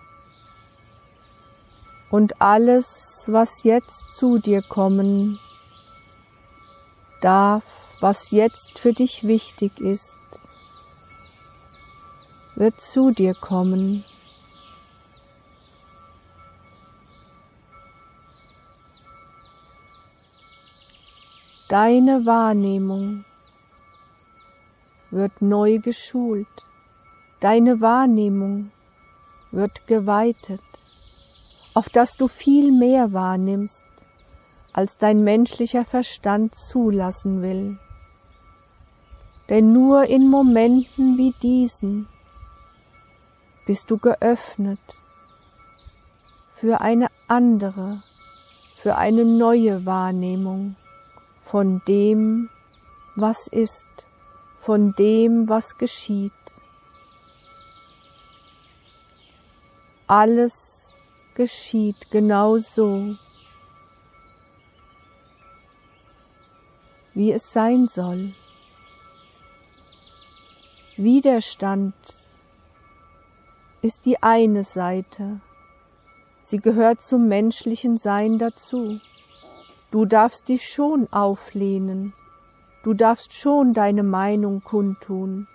Und 2.09 2.41
alles, 2.41 3.25
was 3.27 3.65
jetzt 3.65 4.15
zu 4.15 4.39
dir 4.39 4.63
kommen 4.63 5.41
darf, 7.21 7.65
was 8.01 8.31
jetzt 8.31 8.79
für 8.79 8.93
dich 8.93 9.25
wichtig 9.25 9.81
ist, 9.81 10.15
wird 12.55 12.81
zu 12.81 13.11
dir 13.11 13.35
kommen. 13.35 14.05
Deine 21.69 22.25
Wahrnehmung 22.25 23.25
wird 25.11 25.43
neu 25.43 25.79
geschult. 25.79 26.47
Deine 27.45 27.83
Wahrnehmung 27.83 28.71
wird 29.51 29.87
geweitet, 29.87 30.63
auf 31.75 31.91
dass 31.91 32.17
du 32.17 32.27
viel 32.27 32.73
mehr 32.73 33.13
wahrnimmst, 33.13 33.85
als 34.73 34.97
dein 34.97 35.23
menschlicher 35.23 35.85
Verstand 35.85 36.55
zulassen 36.55 37.43
will. 37.43 37.79
Denn 39.51 39.75
nur 39.75 40.05
in 40.05 40.31
Momenten 40.31 41.19
wie 41.19 41.35
diesen 41.43 42.09
bist 43.67 43.91
du 43.91 43.99
geöffnet 43.99 44.81
für 46.57 46.81
eine 46.81 47.09
andere, 47.29 48.03
für 48.77 48.97
eine 48.97 49.27
neue 49.27 49.85
Wahrnehmung 49.85 50.77
von 51.43 51.83
dem, 51.87 52.49
was 53.17 53.49
ist, 53.49 54.07
von 54.61 54.95
dem, 54.95 55.47
was 55.47 55.77
geschieht. 55.77 56.33
Alles 60.07 60.97
geschieht 61.35 62.11
genau 62.11 62.59
so, 62.59 63.17
wie 67.15 67.33
es 67.33 67.53
sein 67.53 67.89
soll. 67.89 68.35
Widerstand 70.97 71.95
ist 73.83 74.07
die 74.07 74.23
eine 74.23 74.65
Seite, 74.65 75.41
sie 76.43 76.59
gehört 76.59 77.03
zum 77.03 77.27
menschlichen 77.27 77.99
Sein 77.99 78.39
dazu. 78.39 79.01
Du 79.91 80.05
darfst 80.05 80.49
dich 80.49 80.69
schon 80.69 81.13
auflehnen, 81.13 82.15
du 82.83 82.95
darfst 82.95 83.33
schon 83.33 83.75
deine 83.75 84.03
Meinung 84.03 84.63
kundtun, 84.63 85.49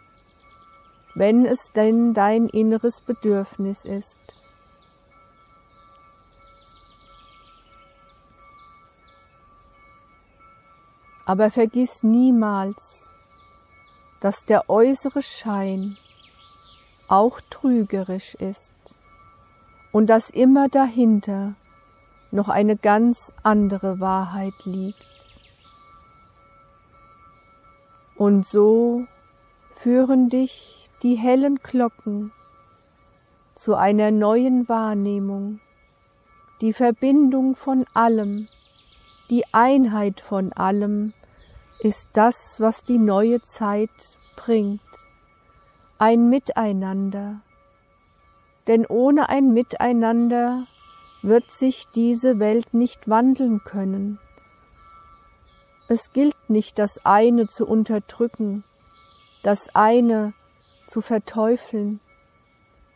wenn 1.16 1.46
es 1.46 1.72
denn 1.74 2.14
dein 2.14 2.48
inneres 2.48 3.02
Bedürfnis 3.02 3.86
ist. 3.86 4.39
Aber 11.30 11.52
vergiss 11.52 12.02
niemals, 12.02 13.06
dass 14.20 14.46
der 14.46 14.68
äußere 14.68 15.22
Schein 15.22 15.96
auch 17.08 17.40
trügerisch 17.52 18.34
ist 18.34 18.74
und 19.92 20.10
dass 20.10 20.32
immer 20.32 20.70
dahinter 20.70 21.54
noch 22.32 22.50
eine 22.50 22.76
ganz 22.76 23.32
andere 23.44 24.00
Wahrheit 24.00 24.56
liegt. 24.66 25.06
Und 28.16 28.48
so 28.48 29.06
führen 29.76 30.30
dich 30.30 30.90
die 31.04 31.14
hellen 31.14 31.58
Glocken 31.58 32.32
zu 33.54 33.76
einer 33.76 34.10
neuen 34.10 34.68
Wahrnehmung, 34.68 35.60
die 36.62 36.74
Verbindung 36.74 37.56
von 37.56 37.86
allem, 37.94 38.48
die 39.30 39.44
Einheit 39.54 40.22
von 40.22 40.54
allem, 40.54 41.14
ist 41.80 42.10
das, 42.14 42.60
was 42.60 42.84
die 42.84 42.98
neue 42.98 43.42
Zeit 43.42 43.90
bringt. 44.36 44.82
Ein 45.98 46.30
Miteinander. 46.30 47.42
Denn 48.68 48.86
ohne 48.86 49.30
ein 49.30 49.54
Miteinander 49.54 50.68
wird 51.22 51.52
sich 51.52 51.88
diese 51.96 52.40
Welt 52.40 52.74
nicht 52.74 53.10
wandeln 53.10 53.64
können. 53.64 54.20
Es 55.88 56.14
gilt 56.14 56.50
nicht, 56.50 56.78
das 56.78 57.04
eine 57.06 57.48
zu 57.48 57.66
unterdrücken, 57.66 58.64
das 59.42 59.74
eine 59.74 60.34
zu 60.88 61.02
verteufeln, 61.02 62.00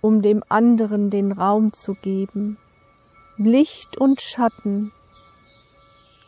um 0.01 0.21
dem 0.21 0.43
anderen 0.47 1.09
den 1.09 1.31
Raum 1.31 1.73
zu 1.73 1.95
geben. 1.95 2.57
Licht 3.37 3.97
und 3.97 4.21
Schatten 4.21 4.91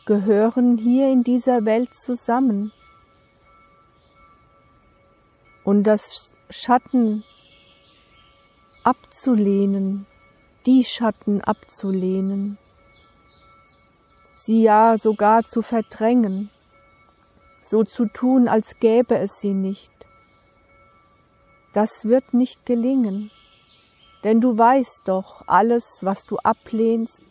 gehören 0.06 0.78
hier 0.78 1.10
in 1.10 1.24
dieser 1.24 1.64
Welt 1.64 1.94
zusammen. 1.94 2.72
Und 5.64 5.82
das 5.82 6.32
Schatten 6.48 7.24
abzulehnen, 8.84 10.06
die 10.64 10.84
Schatten 10.84 11.40
abzulehnen, 11.40 12.56
sie 14.34 14.62
ja 14.62 14.96
sogar 14.96 15.44
zu 15.44 15.60
verdrängen, 15.60 16.50
so 17.62 17.82
zu 17.82 18.06
tun, 18.06 18.46
als 18.46 18.78
gäbe 18.78 19.18
es 19.18 19.40
sie 19.40 19.54
nicht. 19.54 19.92
Das 21.72 22.04
wird 22.04 22.32
nicht 22.32 22.64
gelingen, 22.64 23.32
denn 24.22 24.40
du 24.40 24.56
weißt 24.56 25.02
doch, 25.06 25.42
alles, 25.48 25.98
was 26.02 26.24
du 26.26 26.36
ablehnst, 26.38 27.24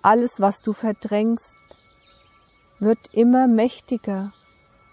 alles, 0.00 0.40
was 0.40 0.62
du 0.62 0.72
verdrängst, 0.72 1.58
wird 2.78 2.98
immer 3.12 3.46
mächtiger 3.46 4.32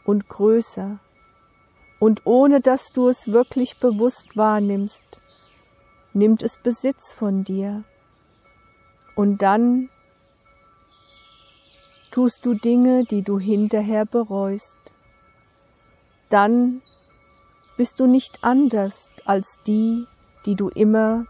und 0.05 0.29
größer, 0.29 0.99
und 1.99 2.25
ohne 2.25 2.59
dass 2.59 2.91
du 2.91 3.07
es 3.07 3.31
wirklich 3.31 3.77
bewusst 3.77 4.35
wahrnimmst, 4.35 5.03
nimmt 6.13 6.43
es 6.43 6.57
Besitz 6.57 7.13
von 7.13 7.43
dir, 7.43 7.83
und 9.15 9.41
dann 9.41 9.89
tust 12.11 12.45
du 12.45 12.53
Dinge, 12.53 13.05
die 13.05 13.21
du 13.21 13.39
hinterher 13.39 14.05
bereust. 14.05 14.77
Dann 16.29 16.81
bist 17.77 17.99
du 17.99 18.05
nicht 18.05 18.43
anders 18.43 19.09
als 19.25 19.59
die, 19.65 20.05
die 20.45 20.55
du 20.55 20.69
immer 20.69 21.25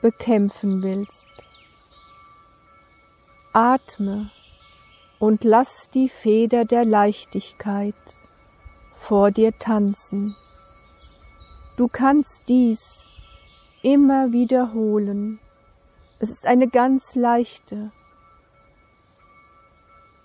bekämpfen 0.00 0.82
willst. 0.82 1.28
Atme 3.52 4.30
und 5.24 5.42
lass 5.42 5.88
die 5.88 6.10
Feder 6.10 6.66
der 6.66 6.84
Leichtigkeit 6.84 7.94
vor 8.94 9.30
dir 9.30 9.58
tanzen. 9.58 10.36
Du 11.78 11.88
kannst 11.88 12.46
dies 12.46 13.08
immer 13.80 14.32
wiederholen. 14.32 15.40
Es 16.18 16.28
ist 16.28 16.46
eine 16.46 16.68
ganz 16.68 17.14
leichte 17.14 17.90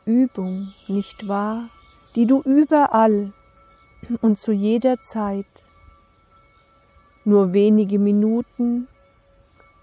Übung, 0.04 0.74
nicht 0.90 1.30
wahr, 1.30 1.70
die 2.16 2.26
du 2.26 2.42
überall 2.42 3.32
und 4.20 4.38
zu 4.38 4.52
jeder 4.52 5.00
Zeit 5.00 5.70
nur 7.24 7.54
wenige 7.54 8.00
Minuten 8.00 8.90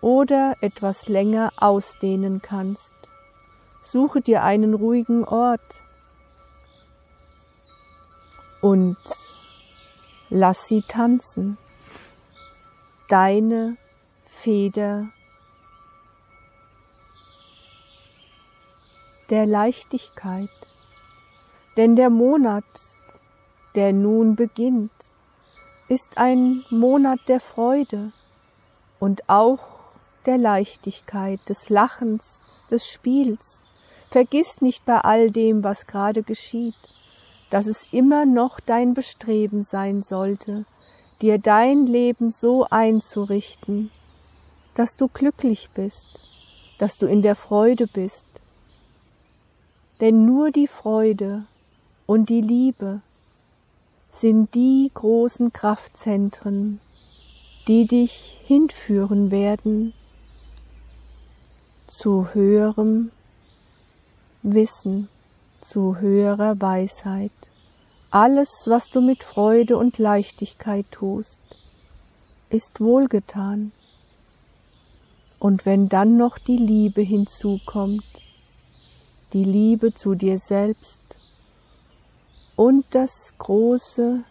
oder 0.02 0.56
etwas 0.60 1.08
länger 1.08 1.54
ausdehnen 1.56 2.42
kannst. 2.42 2.92
Suche 3.86 4.20
dir 4.20 4.42
einen 4.42 4.74
ruhigen 4.74 5.24
Ort 5.24 5.80
und 8.60 8.96
lass 10.28 10.66
sie 10.66 10.82
tanzen. 10.82 11.56
Deine 13.08 13.76
Feder 14.24 15.06
der 19.30 19.46
Leichtigkeit. 19.46 20.50
Denn 21.76 21.94
der 21.94 22.10
Monat, 22.10 22.64
der 23.76 23.92
nun 23.92 24.34
beginnt, 24.34 24.90
ist 25.86 26.18
ein 26.18 26.64
Monat 26.70 27.20
der 27.28 27.38
Freude 27.38 28.10
und 28.98 29.28
auch 29.28 29.60
der 30.26 30.38
Leichtigkeit, 30.38 31.38
des 31.48 31.68
Lachens, 31.68 32.42
des 32.68 32.88
Spiels, 32.88 33.62
Vergiss 34.10 34.60
nicht 34.60 34.84
bei 34.84 35.00
all 35.00 35.30
dem, 35.30 35.64
was 35.64 35.86
gerade 35.86 36.22
geschieht, 36.22 36.74
dass 37.50 37.66
es 37.66 37.86
immer 37.90 38.24
noch 38.24 38.60
dein 38.60 38.94
Bestreben 38.94 39.62
sein 39.62 40.02
sollte, 40.02 40.64
dir 41.20 41.38
dein 41.38 41.86
Leben 41.86 42.30
so 42.30 42.66
einzurichten, 42.70 43.90
dass 44.74 44.96
du 44.96 45.08
glücklich 45.08 45.70
bist, 45.74 46.06
dass 46.78 46.98
du 46.98 47.06
in 47.06 47.22
der 47.22 47.34
Freude 47.34 47.86
bist. 47.86 48.26
Denn 50.00 50.26
nur 50.26 50.50
die 50.50 50.68
Freude 50.68 51.46
und 52.04 52.28
die 52.28 52.42
Liebe 52.42 53.00
sind 54.10 54.54
die 54.54 54.90
großen 54.92 55.52
Kraftzentren, 55.52 56.80
die 57.68 57.86
dich 57.86 58.38
hinführen 58.44 59.30
werden 59.30 59.94
zu 61.86 62.28
höherem 62.34 63.10
Wissen, 64.54 65.08
zu 65.60 65.98
höherer 65.98 66.60
Weisheit. 66.60 67.32
Alles, 68.12 68.48
was 68.66 68.88
du 68.90 69.00
mit 69.00 69.24
Freude 69.24 69.76
und 69.76 69.98
Leichtigkeit 69.98 70.86
tust, 70.92 71.40
ist 72.48 72.80
wohlgetan. 72.80 73.72
Und 75.40 75.66
wenn 75.66 75.88
dann 75.88 76.16
noch 76.16 76.38
die 76.38 76.58
Liebe 76.58 77.00
hinzukommt, 77.00 78.04
die 79.32 79.42
Liebe 79.42 79.92
zu 79.94 80.14
dir 80.14 80.38
selbst 80.38 81.18
und 82.54 82.84
das 82.90 83.34
große 83.38 84.22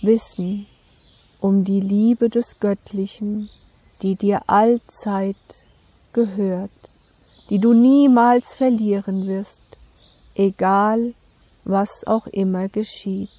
Wissen 0.00 0.66
um 1.40 1.62
die 1.64 1.80
Liebe 1.80 2.30
des 2.30 2.58
Göttlichen, 2.58 3.50
die 4.00 4.16
dir 4.16 4.44
allzeit 4.46 5.36
gehört, 6.14 6.93
die 7.50 7.58
du 7.58 7.72
niemals 7.72 8.54
verlieren 8.54 9.26
wirst, 9.26 9.62
egal 10.34 11.14
was 11.64 12.06
auch 12.06 12.26
immer 12.26 12.68
geschieht. 12.68 13.30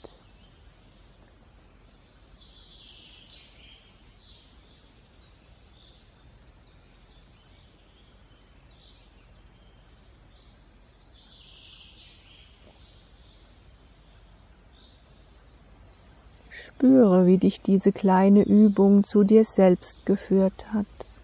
Spüre, 16.50 17.26
wie 17.26 17.38
dich 17.38 17.62
diese 17.62 17.92
kleine 17.92 18.44
Übung 18.44 19.04
zu 19.04 19.24
dir 19.24 19.46
selbst 19.46 20.06
geführt 20.06 20.66
hat. 20.74 21.15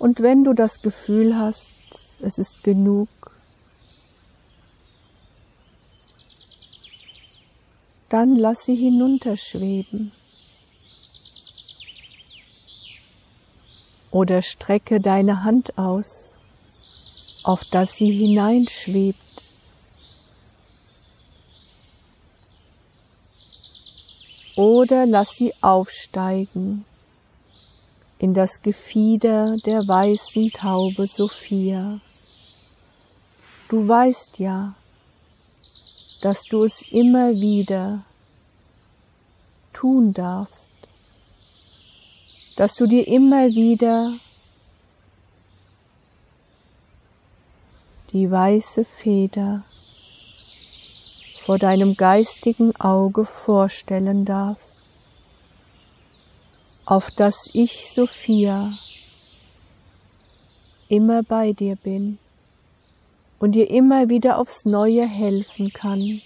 Und 0.00 0.22
wenn 0.22 0.44
du 0.44 0.54
das 0.54 0.80
Gefühl 0.80 1.36
hast, 1.36 1.70
es 2.22 2.38
ist 2.38 2.64
genug, 2.64 3.08
dann 8.08 8.34
lass 8.36 8.64
sie 8.64 8.76
hinunterschweben. 8.76 10.12
Oder 14.10 14.40
strecke 14.40 15.00
deine 15.00 15.44
Hand 15.44 15.76
aus 15.76 16.34
auf 17.42 17.64
das 17.64 17.96
sie 17.96 18.10
hineinschwebt. 18.10 19.18
Oder 24.56 25.04
lass 25.04 25.36
sie 25.36 25.52
aufsteigen 25.60 26.86
in 28.20 28.34
das 28.34 28.60
Gefieder 28.60 29.56
der 29.64 29.88
weißen 29.88 30.50
Taube 30.52 31.06
Sophia. 31.06 32.00
Du 33.70 33.88
weißt 33.88 34.38
ja, 34.38 34.74
dass 36.20 36.42
du 36.42 36.64
es 36.64 36.82
immer 36.90 37.30
wieder 37.30 38.04
tun 39.72 40.12
darfst, 40.12 40.70
dass 42.56 42.74
du 42.74 42.86
dir 42.86 43.08
immer 43.08 43.46
wieder 43.48 44.18
die 48.12 48.30
weiße 48.30 48.84
Feder 48.84 49.64
vor 51.46 51.58
deinem 51.58 51.94
geistigen 51.94 52.76
Auge 52.76 53.24
vorstellen 53.24 54.26
darfst, 54.26 54.69
auf 56.90 57.08
das 57.12 57.48
ich, 57.52 57.92
Sophia, 57.92 58.76
immer 60.88 61.22
bei 61.22 61.52
dir 61.52 61.76
bin 61.76 62.18
und 63.38 63.52
dir 63.52 63.70
immer 63.70 64.08
wieder 64.08 64.38
aufs 64.38 64.64
Neue 64.64 65.06
helfen 65.06 65.72
kann, 65.72 66.20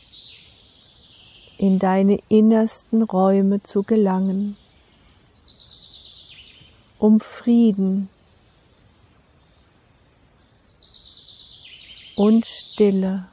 in 1.58 1.78
deine 1.78 2.18
innersten 2.30 3.02
Räume 3.02 3.62
zu 3.62 3.82
gelangen, 3.82 4.56
um 6.98 7.20
Frieden 7.20 8.08
und 12.16 12.46
Stille 12.46 13.28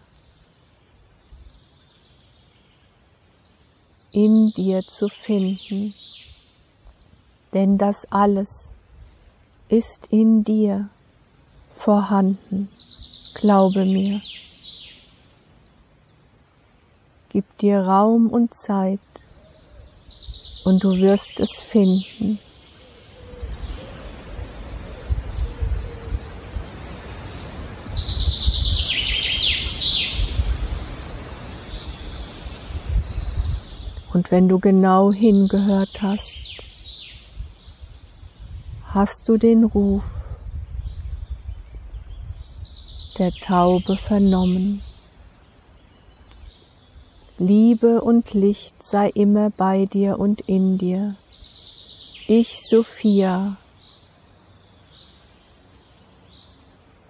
in 4.12 4.50
dir 4.52 4.84
zu 4.84 5.08
finden, 5.08 5.94
denn 7.54 7.78
das 7.78 8.06
alles 8.12 8.70
ist 9.70 10.08
in 10.10 10.44
dir 10.44 10.90
vorhanden, 11.76 12.70
glaube 13.34 13.86
mir. 13.86 14.22
Gib 17.30 17.58
dir 17.60 17.80
Raum 17.80 18.28
und 18.28 18.54
Zeit 18.54 19.00
und 20.66 20.84
du 20.84 20.98
wirst 21.00 21.40
es 21.40 21.52
finden. 21.62 22.40
Und 34.14 34.30
wenn 34.30 34.50
du 34.50 34.60
genau 34.60 35.14
hingehört 35.14 36.02
hast, 36.02 36.51
hast 38.94 39.30
du 39.30 39.38
den 39.38 39.64
Ruf 39.64 40.04
der 43.18 43.32
Taube 43.32 43.96
vernommen. 43.96 44.82
Liebe 47.38 48.02
und 48.02 48.34
Licht 48.34 48.84
sei 48.84 49.10
immer 49.10 49.50
bei 49.50 49.86
dir 49.86 50.20
und 50.20 50.42
in 50.42 50.78
dir. 50.78 51.16
Ich, 52.28 52.68
Sophia, 52.68 53.56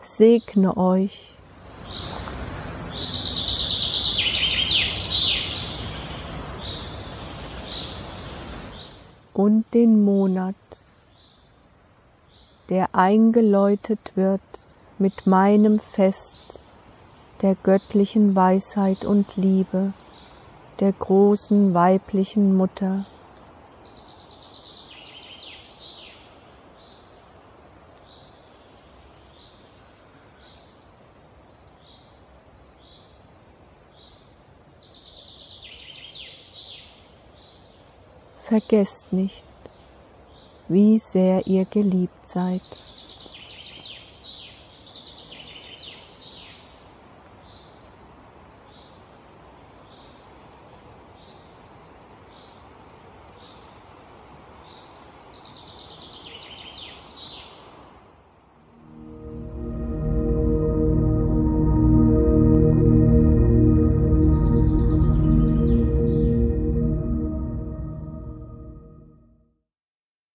segne 0.01 0.77
euch 0.77 1.33
und 9.33 9.65
den 9.73 10.03
Monat, 10.03 10.55
der 12.71 12.95
eingeläutet 12.95 14.13
wird 14.15 14.39
mit 14.97 15.27
meinem 15.27 15.79
Fest 15.79 16.37
der 17.41 17.55
göttlichen 17.55 18.33
Weisheit 18.33 19.03
und 19.03 19.35
Liebe, 19.35 19.91
der 20.79 20.93
großen 20.93 21.73
weiblichen 21.73 22.55
Mutter. 22.55 23.05
Vergesst 38.43 39.11
nicht, 39.11 39.50
wie 40.71 40.97
sehr 40.97 41.45
ihr 41.47 41.65
geliebt 41.65 42.27
seid. 42.27 42.61